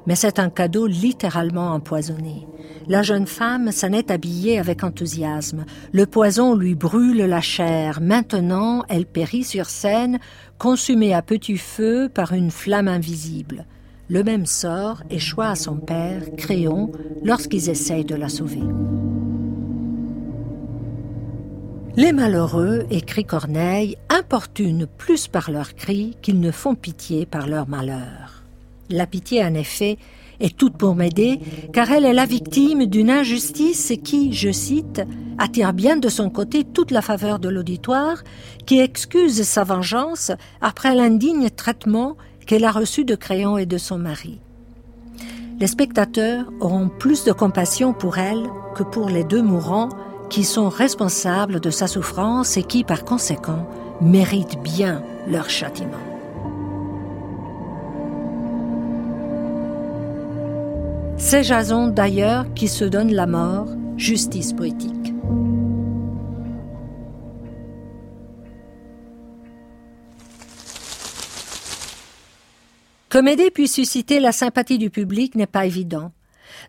mais 0.06 0.14
c'est 0.14 0.38
un 0.38 0.50
cadeau 0.50 0.86
littéralement 0.86 1.72
empoisonné. 1.72 2.46
La 2.88 3.02
jeune 3.02 3.26
femme 3.26 3.70
s'en 3.70 3.92
est 3.92 4.10
habillée 4.10 4.58
avec 4.58 4.82
enthousiasme. 4.82 5.64
Le 5.92 6.06
poison 6.06 6.54
lui 6.54 6.74
brûle 6.74 7.18
la 7.18 7.40
chair. 7.40 8.00
Maintenant, 8.00 8.84
elle 8.88 9.06
périt 9.06 9.44
sur 9.44 9.66
scène, 9.66 10.18
consumée 10.58 11.14
à 11.14 11.22
petit 11.22 11.58
feu 11.58 12.08
par 12.12 12.32
une 12.32 12.50
flamme 12.50 12.88
invisible. 12.88 13.66
Le 14.08 14.24
même 14.24 14.46
sort 14.46 15.02
échoua 15.10 15.50
à 15.50 15.54
son 15.54 15.76
père, 15.76 16.22
Créon, 16.36 16.92
lorsqu'ils 17.22 17.70
essayent 17.70 18.04
de 18.04 18.16
la 18.16 18.28
sauver. 18.28 18.62
Les 21.96 22.12
malheureux, 22.12 22.86
écrit 22.90 23.24
Corneille, 23.24 23.96
importunent 24.08 24.86
plus 24.86 25.28
par 25.28 25.50
leurs 25.50 25.74
cris 25.74 26.16
qu'ils 26.22 26.40
ne 26.40 26.50
font 26.50 26.74
pitié 26.74 27.26
par 27.26 27.46
leur 27.46 27.68
malheur. 27.68 28.41
La 28.92 29.06
pitié, 29.06 29.42
en 29.42 29.54
effet, 29.54 29.96
est 30.38 30.54
toute 30.54 30.76
pour 30.76 30.94
m'aider, 30.94 31.40
car 31.72 31.90
elle 31.90 32.04
est 32.04 32.12
la 32.12 32.26
victime 32.26 32.84
d'une 32.84 33.08
injustice 33.08 33.94
qui, 34.04 34.34
je 34.34 34.52
cite, 34.52 35.00
attire 35.38 35.72
bien 35.72 35.96
de 35.96 36.10
son 36.10 36.28
côté 36.28 36.64
toute 36.64 36.90
la 36.90 37.00
faveur 37.00 37.38
de 37.38 37.48
l'auditoire, 37.48 38.22
qui 38.66 38.80
excuse 38.80 39.42
sa 39.44 39.64
vengeance 39.64 40.30
après 40.60 40.94
l'indigne 40.94 41.48
traitement 41.48 42.18
qu'elle 42.46 42.64
a 42.64 42.70
reçu 42.70 43.06
de 43.06 43.14
Créon 43.14 43.56
et 43.56 43.66
de 43.66 43.78
son 43.78 43.96
mari. 43.96 44.40
Les 45.58 45.68
spectateurs 45.68 46.44
auront 46.60 46.90
plus 46.90 47.24
de 47.24 47.32
compassion 47.32 47.94
pour 47.94 48.18
elle 48.18 48.42
que 48.74 48.82
pour 48.82 49.08
les 49.08 49.24
deux 49.24 49.42
mourants 49.42 49.88
qui 50.28 50.44
sont 50.44 50.68
responsables 50.68 51.60
de 51.60 51.70
sa 51.70 51.86
souffrance 51.86 52.58
et 52.58 52.62
qui, 52.62 52.84
par 52.84 53.04
conséquent, 53.04 53.66
méritent 54.02 54.60
bien 54.62 55.02
leur 55.26 55.48
châtiment. 55.48 56.11
C'est 61.24 61.44
Jason 61.44 61.86
d'ailleurs 61.86 62.52
qui 62.52 62.66
se 62.66 62.84
donne 62.84 63.12
la 63.12 63.28
mort, 63.28 63.68
justice 63.96 64.52
poétique. 64.52 65.14
Que 73.08 73.18
Médée 73.18 73.52
puisse 73.52 73.72
susciter 73.72 74.18
la 74.18 74.32
sympathie 74.32 74.78
du 74.78 74.90
public 74.90 75.36
n'est 75.36 75.46
pas 75.46 75.64
évident. 75.64 76.10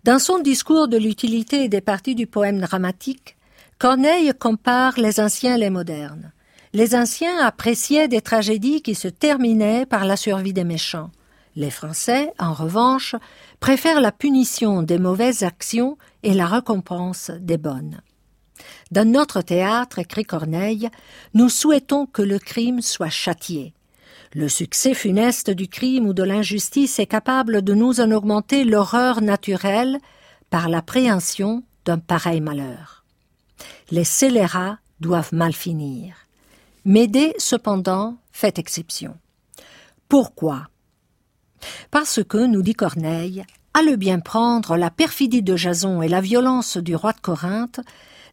Dans 0.03 0.19
son 0.19 0.37
discours 0.37 0.87
de 0.87 0.97
l'utilité 0.97 1.67
des 1.67 1.81
parties 1.81 2.15
du 2.15 2.27
poème 2.27 2.61
dramatique, 2.61 3.35
Corneille 3.79 4.31
compare 4.39 4.99
les 4.99 5.19
anciens 5.19 5.55
et 5.55 5.59
les 5.59 5.71
modernes. 5.71 6.31
Les 6.73 6.95
anciens 6.95 7.39
appréciaient 7.39 8.07
des 8.07 8.21
tragédies 8.21 8.83
qui 8.83 8.93
se 8.93 9.07
terminaient 9.07 9.87
par 9.87 10.05
la 10.05 10.15
survie 10.15 10.53
des 10.53 10.63
méchants. 10.63 11.09
Les 11.55 11.69
Français, 11.69 12.33
en 12.39 12.53
revanche, 12.53 13.15
préfèrent 13.63 14.01
la 14.01 14.11
punition 14.11 14.83
des 14.83 14.97
mauvaises 14.97 15.43
actions 15.43 15.97
et 16.21 16.33
la 16.33 16.47
récompense 16.47 17.31
des 17.39 17.57
bonnes. 17.57 18.01
Dans 18.91 19.09
notre 19.09 19.41
théâtre, 19.41 19.99
écrit 19.99 20.25
Corneille, 20.25 20.89
nous 21.33 21.47
souhaitons 21.47 22.05
que 22.05 22.21
le 22.21 22.39
crime 22.39 22.81
soit 22.81 23.07
châtié. 23.07 23.73
Le 24.33 24.49
succès 24.49 24.93
funeste 24.93 25.49
du 25.49 25.69
crime 25.69 26.05
ou 26.07 26.13
de 26.13 26.23
l'injustice 26.23 26.99
est 26.99 27.05
capable 27.05 27.61
de 27.61 27.73
nous 27.73 28.01
en 28.01 28.11
augmenter 28.11 28.65
l'horreur 28.65 29.21
naturelle 29.21 29.97
par 30.49 30.67
l'appréhension 30.67 31.63
d'un 31.85 31.99
pareil 31.99 32.41
malheur. 32.41 33.05
Les 33.91 34.03
scélérats 34.03 34.79
doivent 34.99 35.33
mal 35.33 35.53
finir. 35.53 36.27
Médée, 36.83 37.33
cependant, 37.37 38.17
fait 38.33 38.59
exception. 38.59 39.15
Pourquoi 40.09 40.67
Parce 41.91 42.23
que, 42.23 42.37
nous 42.37 42.61
dit 42.61 42.73
Corneille, 42.73 43.43
à 43.73 43.81
le 43.81 43.95
bien 43.95 44.19
prendre, 44.19 44.77
la 44.77 44.91
perfidie 44.91 45.41
de 45.41 45.55
Jason 45.55 46.01
et 46.01 46.07
la 46.07 46.21
violence 46.21 46.77
du 46.77 46.95
roi 46.95 47.13
de 47.13 47.19
Corinthe 47.19 47.79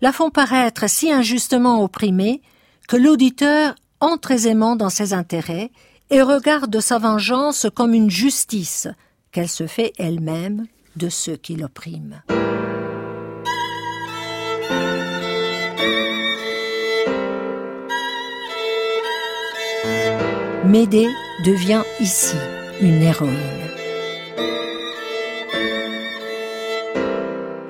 la 0.01 0.12
font 0.12 0.31
paraître 0.31 0.88
si 0.88 1.11
injustement 1.11 1.83
opprimée 1.83 2.43
que 2.88 2.97
l'auditeur 2.97 3.75
entre 4.01 4.33
aisément 4.33 4.77
dans 4.77 4.90
ses 4.90 5.12
intérêts 5.12 5.71
et 6.11 6.23
regarde 6.23 6.81
sa 6.81 6.99
vengeance 6.99 7.66
comme 7.75 7.95
une 7.95 8.11
justice 8.11 8.88
qu'elle 9.33 9.49
se 9.49 9.66
fait 9.66 9.93
elle-même 9.99 10.66
de 10.97 11.09
ceux 11.09 11.37
qui 11.37 11.55
l'oppriment. 11.57 12.23
Médée 20.64 21.09
devient 21.45 21.83
ici 22.01 22.37
une 22.83 23.03
héroïne. 23.03 23.37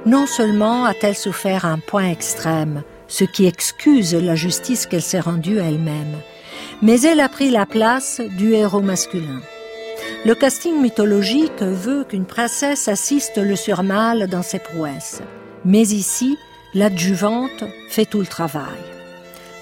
Non 0.07 0.27
seulement 0.27 0.85
a-t-elle 0.85 1.17
souffert 1.17 1.65
un 1.65 1.79
point 1.79 2.11
extrême, 2.11 2.83
ce 3.09 3.25
qui 3.25 3.47
excuse 3.47 4.15
la 4.15 4.35
justice 4.35 4.87
qu'elle 4.87 5.03
s'est 5.03 5.21
rendue 5.21 5.59
elle-même, 5.59 6.17
mais 6.83 7.03
elle 7.03 7.21
a 7.21 7.29
pris 7.29 7.51
la 7.51 7.67
place 7.67 8.21
du 8.39 8.55
héros 8.55 8.81
masculin. 8.81 9.41
Le 10.25 10.35
casting 10.35 10.81
mythologique 10.81 11.61
veut 11.61 12.05
qu'une 12.05 12.27
princesse 12.27 12.89
assiste 12.89 13.39
le 13.39 13.57
surmâle 13.57 14.27
dans 14.29 14.43
ses 14.43 14.59
prouesses. 14.59 15.23
Mais 15.65 15.83
ici, 15.83 16.37
l'adjuvante 16.75 17.65
fait 17.89 18.05
tout 18.05 18.21
le 18.21 18.27
travail. 18.27 18.65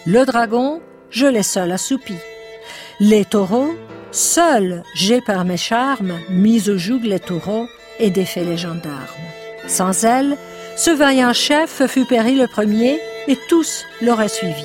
Le 0.06 0.24
dragon, 0.24 0.80
je 1.10 1.26
l'ai 1.26 1.42
seul 1.42 1.72
assoupi. 1.72 2.16
Les 3.00 3.24
taureaux, 3.24 3.74
seul 4.10 4.82
j'ai 4.94 5.20
par 5.20 5.44
mes 5.44 5.56
charmes 5.56 6.14
mis 6.30 6.68
au 6.70 6.78
joug 6.78 7.00
les 7.02 7.20
taureaux 7.20 7.66
et 7.98 8.10
défait 8.10 8.44
les 8.44 8.56
gendarmes. 8.56 9.26
Sans 9.66 10.04
elle, 10.04 10.36
ce 10.76 10.90
vaillant 10.90 11.32
chef 11.32 11.86
fut 11.86 12.06
péri 12.06 12.36
le 12.36 12.46
premier 12.46 13.00
et 13.26 13.38
tous 13.48 13.84
l'auraient 14.00 14.28
suivi. 14.28 14.64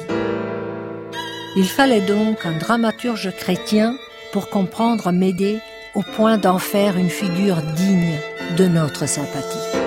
Il 1.55 1.65
fallait 1.65 2.01
donc 2.01 2.45
un 2.45 2.57
dramaturge 2.57 3.31
chrétien 3.37 3.95
pour 4.31 4.49
comprendre 4.49 5.11
Médée 5.11 5.59
au 5.93 6.01
point 6.15 6.37
d'en 6.37 6.57
faire 6.57 6.97
une 6.97 7.09
figure 7.09 7.61
digne 7.75 8.17
de 8.57 8.65
notre 8.65 9.07
sympathie. 9.07 9.82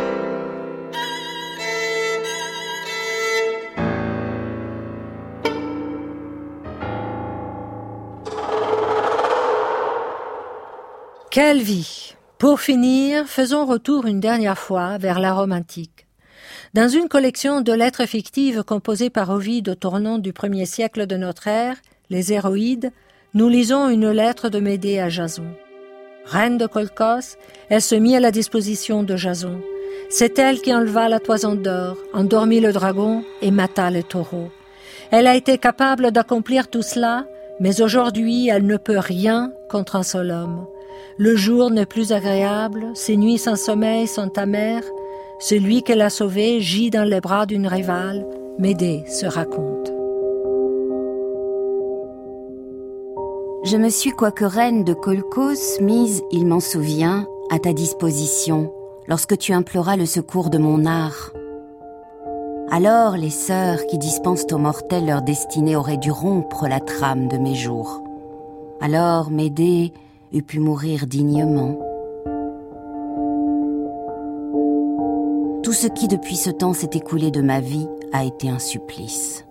Quelle 11.36 11.60
vie 11.60 12.14
Pour 12.38 12.62
finir, 12.62 13.26
faisons 13.26 13.66
retour 13.66 14.06
une 14.06 14.20
dernière 14.20 14.56
fois 14.56 14.96
vers 14.96 15.20
la 15.20 15.34
Rome 15.34 15.52
antique. 15.52 16.06
Dans 16.72 16.88
une 16.88 17.08
collection 17.08 17.60
de 17.60 17.74
lettres 17.74 18.06
fictives 18.06 18.64
composées 18.64 19.10
par 19.10 19.28
Ovide 19.28 19.68
au 19.68 19.74
tournant 19.74 20.16
du 20.16 20.32
premier 20.32 20.64
siècle 20.64 21.06
de 21.06 21.18
notre 21.18 21.46
ère, 21.46 21.76
Les 22.08 22.32
Héroïdes, 22.32 22.90
nous 23.34 23.50
lisons 23.50 23.90
une 23.90 24.10
lettre 24.10 24.48
de 24.48 24.60
Médée 24.60 24.98
à 24.98 25.10
Jason. 25.10 25.44
Reine 26.24 26.56
de 26.56 26.66
Colchos, 26.66 27.36
elle 27.68 27.82
se 27.82 27.96
mit 27.96 28.16
à 28.16 28.20
la 28.20 28.30
disposition 28.30 29.02
de 29.02 29.14
Jason. 29.14 29.60
C'est 30.08 30.38
elle 30.38 30.62
qui 30.62 30.72
enleva 30.72 31.06
la 31.10 31.20
toison 31.20 31.54
d'or, 31.54 31.98
endormit 32.14 32.60
le 32.60 32.72
dragon 32.72 33.22
et 33.42 33.50
mata 33.50 33.90
les 33.90 34.04
taureaux. 34.04 34.50
Elle 35.10 35.26
a 35.26 35.36
été 35.36 35.58
capable 35.58 36.12
d'accomplir 36.12 36.68
tout 36.68 36.80
cela, 36.80 37.26
mais 37.60 37.82
aujourd'hui 37.82 38.48
elle 38.48 38.64
ne 38.64 38.78
peut 38.78 38.98
rien 38.98 39.52
contre 39.68 39.96
un 39.96 40.02
seul 40.02 40.30
homme. 40.30 40.66
Le 41.18 41.34
jour 41.34 41.70
n'est 41.70 41.86
plus 41.86 42.12
agréable, 42.12 42.90
ses 42.92 43.16
nuits 43.16 43.38
sans 43.38 43.56
sommeil 43.56 44.06
sont 44.06 44.36
amères, 44.36 44.84
celui 45.38 45.82
qu'elle 45.82 46.02
a 46.02 46.10
sauvé 46.10 46.60
gît 46.60 46.90
dans 46.90 47.08
les 47.08 47.22
bras 47.22 47.46
d'une 47.46 47.66
rivale. 47.66 48.26
Médée 48.58 49.02
se 49.06 49.24
raconte. 49.24 49.92
Je 53.64 53.78
me 53.78 53.88
suis, 53.88 54.10
quoique 54.10 54.44
reine 54.44 54.84
de 54.84 54.92
Colchos, 54.92 55.80
mise, 55.80 56.22
il 56.32 56.46
m'en 56.46 56.60
souvient, 56.60 57.26
à 57.50 57.58
ta 57.58 57.72
disposition, 57.72 58.70
lorsque 59.08 59.38
tu 59.38 59.54
imploras 59.54 59.96
le 59.96 60.06
secours 60.06 60.50
de 60.50 60.58
mon 60.58 60.84
art. 60.84 61.32
Alors 62.70 63.16
les 63.16 63.30
sœurs 63.30 63.86
qui 63.86 63.96
dispensent 63.96 64.52
aux 64.52 64.58
mortels 64.58 65.06
leur 65.06 65.22
destinée 65.22 65.76
auraient 65.76 65.96
dû 65.96 66.10
rompre 66.10 66.68
la 66.68 66.80
trame 66.80 67.28
de 67.28 67.38
mes 67.38 67.54
jours. 67.54 68.02
Alors 68.82 69.30
Médée 69.30 69.92
pu 70.42 70.60
mourir 70.60 71.06
dignement. 71.06 71.78
Tout 75.62 75.72
ce 75.72 75.88
qui 75.88 76.08
depuis 76.08 76.36
ce 76.36 76.50
temps 76.50 76.72
s'est 76.72 76.90
écoulé 76.94 77.30
de 77.30 77.42
ma 77.42 77.60
vie 77.60 77.88
a 78.12 78.24
été 78.24 78.48
un 78.48 78.58
supplice. 78.58 79.44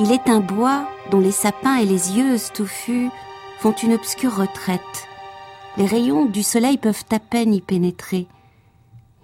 Il 0.00 0.12
est 0.12 0.28
un 0.28 0.40
bois 0.40 0.88
dont 1.10 1.20
les 1.20 1.32
sapins 1.32 1.76
et 1.76 1.84
les 1.84 2.16
yeux 2.16 2.36
touffus 2.54 3.10
font 3.58 3.72
une 3.72 3.94
obscure 3.94 4.36
retraite. 4.36 4.80
Les 5.76 5.86
rayons 5.86 6.26
du 6.26 6.42
soleil 6.42 6.78
peuvent 6.78 7.04
à 7.10 7.18
peine 7.18 7.52
y 7.52 7.60
pénétrer. 7.60 8.26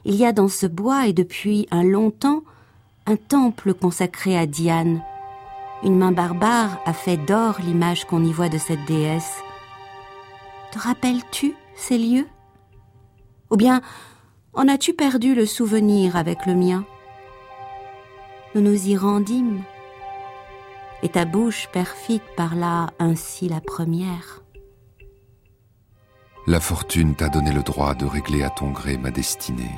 Il 0.05 0.17
y 0.17 0.25
a 0.25 0.33
dans 0.33 0.49
ce 0.49 0.67
bois, 0.67 1.07
et 1.07 1.13
depuis 1.13 1.67
un 1.71 1.83
long 1.83 2.11
temps, 2.11 2.43
un 3.07 3.17
temple 3.17 3.75
consacré 3.75 4.37
à 4.37 4.47
Diane. 4.47 5.03
Une 5.85 5.99
main 5.99 6.13
barbare 6.13 6.81
a 6.87 6.95
fait 6.95 7.19
d'or 7.19 7.57
l'image 7.61 8.07
qu'on 8.07 8.25
y 8.25 8.33
voit 8.33 8.49
de 8.49 8.57
cette 8.57 8.87
déesse. 8.87 9.43
Te 10.73 10.79
rappelles-tu 10.79 11.55
ces 11.77 11.99
lieux? 11.99 12.27
Ou 13.51 13.57
bien 13.57 13.83
en 14.55 14.67
as-tu 14.67 14.95
perdu 14.95 15.35
le 15.35 15.45
souvenir 15.45 16.17
avec 16.17 16.47
le 16.47 16.55
mien? 16.55 16.85
Nous 18.55 18.63
nous 18.63 18.89
y 18.89 18.97
rendîmes, 18.97 19.63
et 21.03 21.11
ta 21.11 21.27
bouche 21.27 21.69
perfide 21.71 22.23
parla 22.35 22.87
ainsi 22.99 23.49
la 23.49 23.61
première. 23.61 24.43
La 26.47 26.61
fortune 26.61 27.15
t'a 27.15 27.29
donné 27.29 27.53
le 27.53 27.63
droit 27.63 27.95
de 27.95 28.07
régler 28.07 28.43
à 28.43 28.51
ton 28.51 28.71
gré 28.71 28.97
ma 28.97 29.11
destinée. 29.11 29.75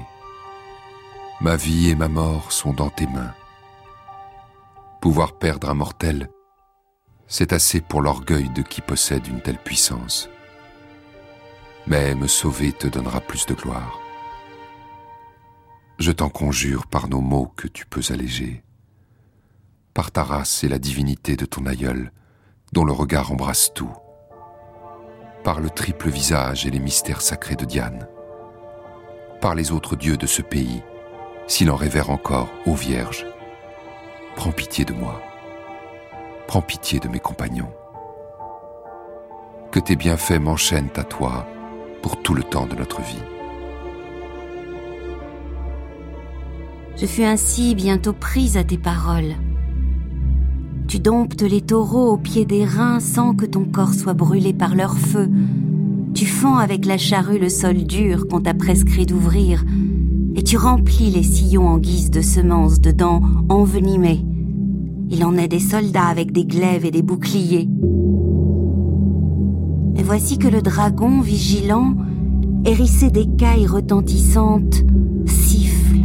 Ma 1.41 1.57
vie 1.57 1.91
et 1.91 1.95
ma 1.97 2.09
mort 2.09 2.53
sont 2.53 2.73
dans 2.73 2.91
tes 2.91 3.07
mains. 3.07 3.35
Pouvoir 5.01 5.39
perdre 5.39 5.71
un 5.71 5.75
mortel, 5.75 6.29
c'est 7.29 7.53
assez 7.53 7.81
pour 7.81 8.03
l'orgueil 8.03 8.49
de 8.51 8.63
qui 8.63 8.81
possède 8.81 9.27
une 9.27 9.41
telle 9.41 9.59
puissance. 9.59 10.29
Mais 11.87 12.15
me 12.15 12.27
sauver 12.27 12.73
te 12.73 12.87
donnera 12.87 13.21
plus 13.21 13.47
de 13.47 13.55
gloire. 13.55 13.99
Je 15.99 16.13
t'en 16.13 16.29
conjure 16.29 16.87
par 16.87 17.09
nos 17.09 17.21
mots 17.21 17.53
que 17.57 17.69
tu 17.69 17.87
peux 17.87 18.03
alléger, 18.11 18.63
par 19.95 20.11
ta 20.11 20.23
race 20.23 20.63
et 20.63 20.69
la 20.69 20.79
divinité 20.79 21.37
de 21.37 21.47
ton 21.47 21.67
aïeul, 21.67 22.13
dont 22.73 22.85
le 22.85 22.93
regard 22.93 23.33
embrasse 23.33 23.73
tout, 23.75 23.93
par 25.43 25.61
le 25.61 25.71
triple 25.71 26.11
visage 26.11 26.67
et 26.67 26.71
les 26.71 26.81
mystères 26.81 27.23
sacrés 27.23 27.57
de 27.57 27.65
Diane, 27.65 28.09
par 29.41 29.55
les 29.55 29.73
autres 29.73 29.97
dieux 29.97 30.17
de 30.17 30.27
ce 30.27 30.43
pays, 30.43 30.83
s'il 31.47 31.71
en 31.71 31.77
révère 31.77 32.11
encore, 32.11 32.49
ô 32.67 32.75
Vierge, 32.75 33.25
prends 34.37 34.53
pitié 34.53 34.85
de 34.85 34.93
moi, 34.93 35.21
prends 36.47 36.61
pitié 36.61 37.01
de 37.01 37.09
mes 37.09 37.19
compagnons. 37.19 37.71
Que 39.73 39.81
tes 39.81 39.97
bienfaits 39.97 40.39
m'enchaînent 40.39 40.93
à 40.95 41.03
toi, 41.03 41.47
pour 42.03 42.23
tout 42.23 42.35
le 42.35 42.45
temps 42.45 42.67
de 42.67 42.77
notre 42.77 43.01
vie. 43.01 43.23
Je 46.97 47.07
fus 47.07 47.25
ainsi 47.25 47.75
bientôt 47.75 48.13
prise 48.13 48.57
à 48.57 48.65
tes 48.65 48.79
paroles. 48.79 49.35
Tu 50.87 50.99
domptes 51.01 51.43
les 51.43 51.63
taureaux 51.63 52.13
au 52.13 52.17
pied 52.17 52.45
des 52.45 52.65
reins 52.65 53.01
sans 53.01 53.35
que 53.35 53.45
ton 53.45 53.65
corps 53.65 53.95
soit 53.95 54.15
brûlé 54.15 54.53
par 54.53 54.75
leur 54.75 54.97
feu. 54.97 55.29
Tu 56.15 56.27
fends 56.27 56.57
avec 56.57 56.87
la 56.87 56.97
charrue 56.97 57.39
le 57.39 57.49
sol 57.49 57.85
dur 57.85 58.29
qu'on 58.29 58.41
t'a 58.41 58.55
prescrit 58.55 59.05
d'ouvrir, 59.05 59.65
et 60.37 60.43
tu 60.43 60.59
remplis 60.59 61.11
les 61.11 61.23
sillons 61.23 61.67
en 61.67 61.79
guise 61.79 62.11
de 62.11 62.21
semences 62.21 62.81
de 62.81 62.91
dents 62.91 63.23
envenimées. 63.49 64.25
Il 65.09 65.25
en 65.25 65.35
est 65.37 65.49
des 65.49 65.61
soldats 65.61 66.07
avec 66.07 66.31
des 66.31 66.45
glaives 66.45 66.85
et 66.85 66.91
des 66.91 67.03
boucliers. 67.03 67.69
Mais 69.95 70.03
voici 70.03 70.37
que 70.37 70.49
le 70.49 70.61
dragon 70.61 71.23
vigilant, 71.23 71.97
hérissé 72.67 73.11
d'écailles 73.11 73.67
retentissantes, 73.67 74.85
siffle 75.25 76.01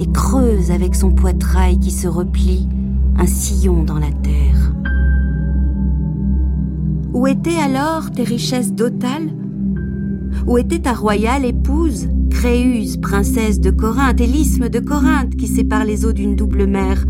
et 0.00 0.10
creuse 0.10 0.72
avec 0.72 0.96
son 0.96 1.12
poitrail 1.12 1.78
qui 1.78 1.92
se 1.92 2.08
replie 2.08 2.68
un 3.16 3.26
sillon 3.26 3.84
dans 3.84 3.98
la 4.00 4.10
terre. 4.10 4.72
Où 7.12 7.28
étaient 7.28 7.60
alors 7.62 8.10
tes 8.10 8.24
richesses 8.24 8.72
dotales 8.72 9.30
Où 10.48 10.58
était 10.58 10.80
ta 10.80 10.94
royale 10.94 11.44
épouse, 11.44 12.08
Créuse, 12.30 12.96
princesse 12.98 13.60
de 13.60 13.70
Corinthe, 13.70 14.20
et 14.20 14.26
l'isthme 14.26 14.68
de 14.68 14.78
Corinthe 14.78 15.36
qui 15.36 15.46
sépare 15.46 15.84
les 15.84 16.04
eaux 16.04 16.12
d'une 16.12 16.36
double 16.36 16.66
mer 16.66 17.06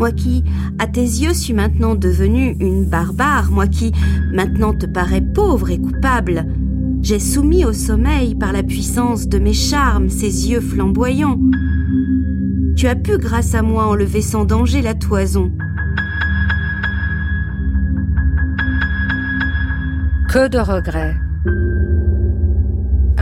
moi 0.00 0.12
qui, 0.12 0.44
à 0.78 0.86
tes 0.86 1.02
yeux, 1.02 1.34
suis 1.34 1.52
maintenant 1.52 1.94
devenue 1.94 2.56
une 2.58 2.86
barbare, 2.86 3.50
moi 3.50 3.66
qui, 3.66 3.92
maintenant 4.32 4.72
te 4.72 4.86
parais 4.86 5.20
pauvre 5.20 5.70
et 5.70 5.78
coupable, 5.78 6.46
j'ai 7.02 7.18
soumis 7.18 7.66
au 7.66 7.74
sommeil 7.74 8.34
par 8.34 8.52
la 8.52 8.62
puissance 8.62 9.28
de 9.28 9.38
mes 9.38 9.52
charmes 9.52 10.08
ces 10.08 10.50
yeux 10.50 10.60
flamboyants. 10.60 11.38
Tu 12.76 12.86
as 12.86 12.96
pu, 12.96 13.18
grâce 13.18 13.54
à 13.54 13.60
moi, 13.60 13.86
enlever 13.88 14.22
sans 14.22 14.46
danger 14.46 14.80
la 14.80 14.94
toison. 14.94 15.52
Que 20.30 20.48
de 20.48 20.58
regrets. 20.58 21.16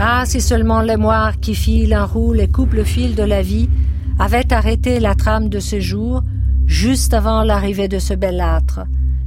Ah, 0.01 0.23
si 0.25 0.39
seulement 0.39 0.81
l'émoire 0.81 1.41
qui 1.41 1.53
file, 1.53 1.93
roule 1.97 2.39
et 2.39 2.47
coupe 2.47 2.71
le 2.71 2.85
fil 2.85 3.15
de 3.15 3.23
la 3.23 3.41
vie 3.41 3.69
avait 4.17 4.53
arrêté 4.53 5.01
la 5.01 5.13
trame 5.13 5.49
de 5.49 5.59
ce 5.59 5.81
jour, 5.81 6.23
juste 6.65 7.13
avant 7.13 7.43
l'arrivée 7.43 7.89
de 7.89 7.99
ce 7.99 8.13
bel 8.13 8.39
âtre. 8.39 8.79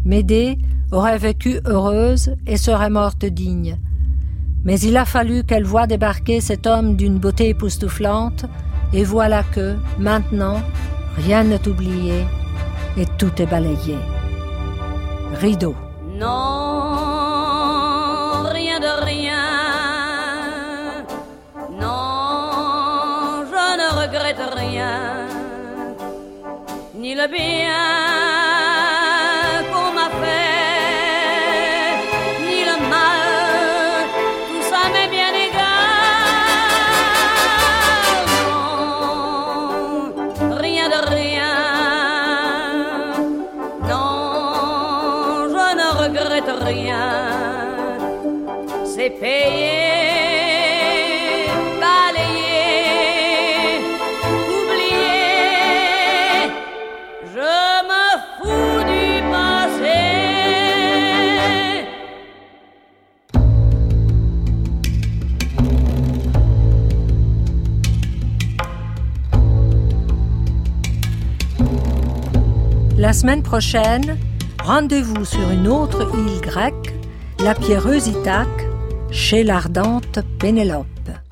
Médée 0.07 0.57
aurait 0.91 1.19
vécu 1.19 1.61
heureuse 1.67 2.35
et 2.47 2.57
serait 2.57 2.89
morte 2.89 3.27
digne. 3.27 3.77
Mais 4.65 4.81
il 4.81 4.97
a 4.97 5.05
fallu 5.05 5.45
qu'elle 5.45 5.65
voie 5.65 5.87
débarquer 5.87 6.41
cet 6.41 6.67
homme 6.67 6.97
d'une 6.97 7.19
beauté 7.19 7.51
époustouflante, 7.51 8.47
et 8.95 9.05
voilà 9.05 9.43
que, 9.43 9.77
maintenant, 9.99 10.63
rien 11.19 11.45
n'est 11.45 11.69
oublié 11.69 12.25
et 12.97 13.05
tout 13.19 13.33
est 13.43 13.47
balayé. 13.47 13.97
Rideau. 15.39 15.75
Non, 16.19 16.62
regrette 24.83 24.89
rien. 24.89 25.27
Ni 26.95 27.15
le 27.15 27.27
bien 27.29 28.12
semaine 73.23 73.45
prochaine, 73.45 74.19
rendez-vous 74.65 75.25
sur 75.25 75.49
une 75.53 75.69
autre 75.69 76.11
île 76.13 76.41
grecque, 76.41 76.93
la 77.39 77.55
pierreuse 77.55 78.09
Ithaque, 78.09 78.67
chez 79.13 79.45
l'ardente 79.45 80.19
Pénélope. 80.41 80.92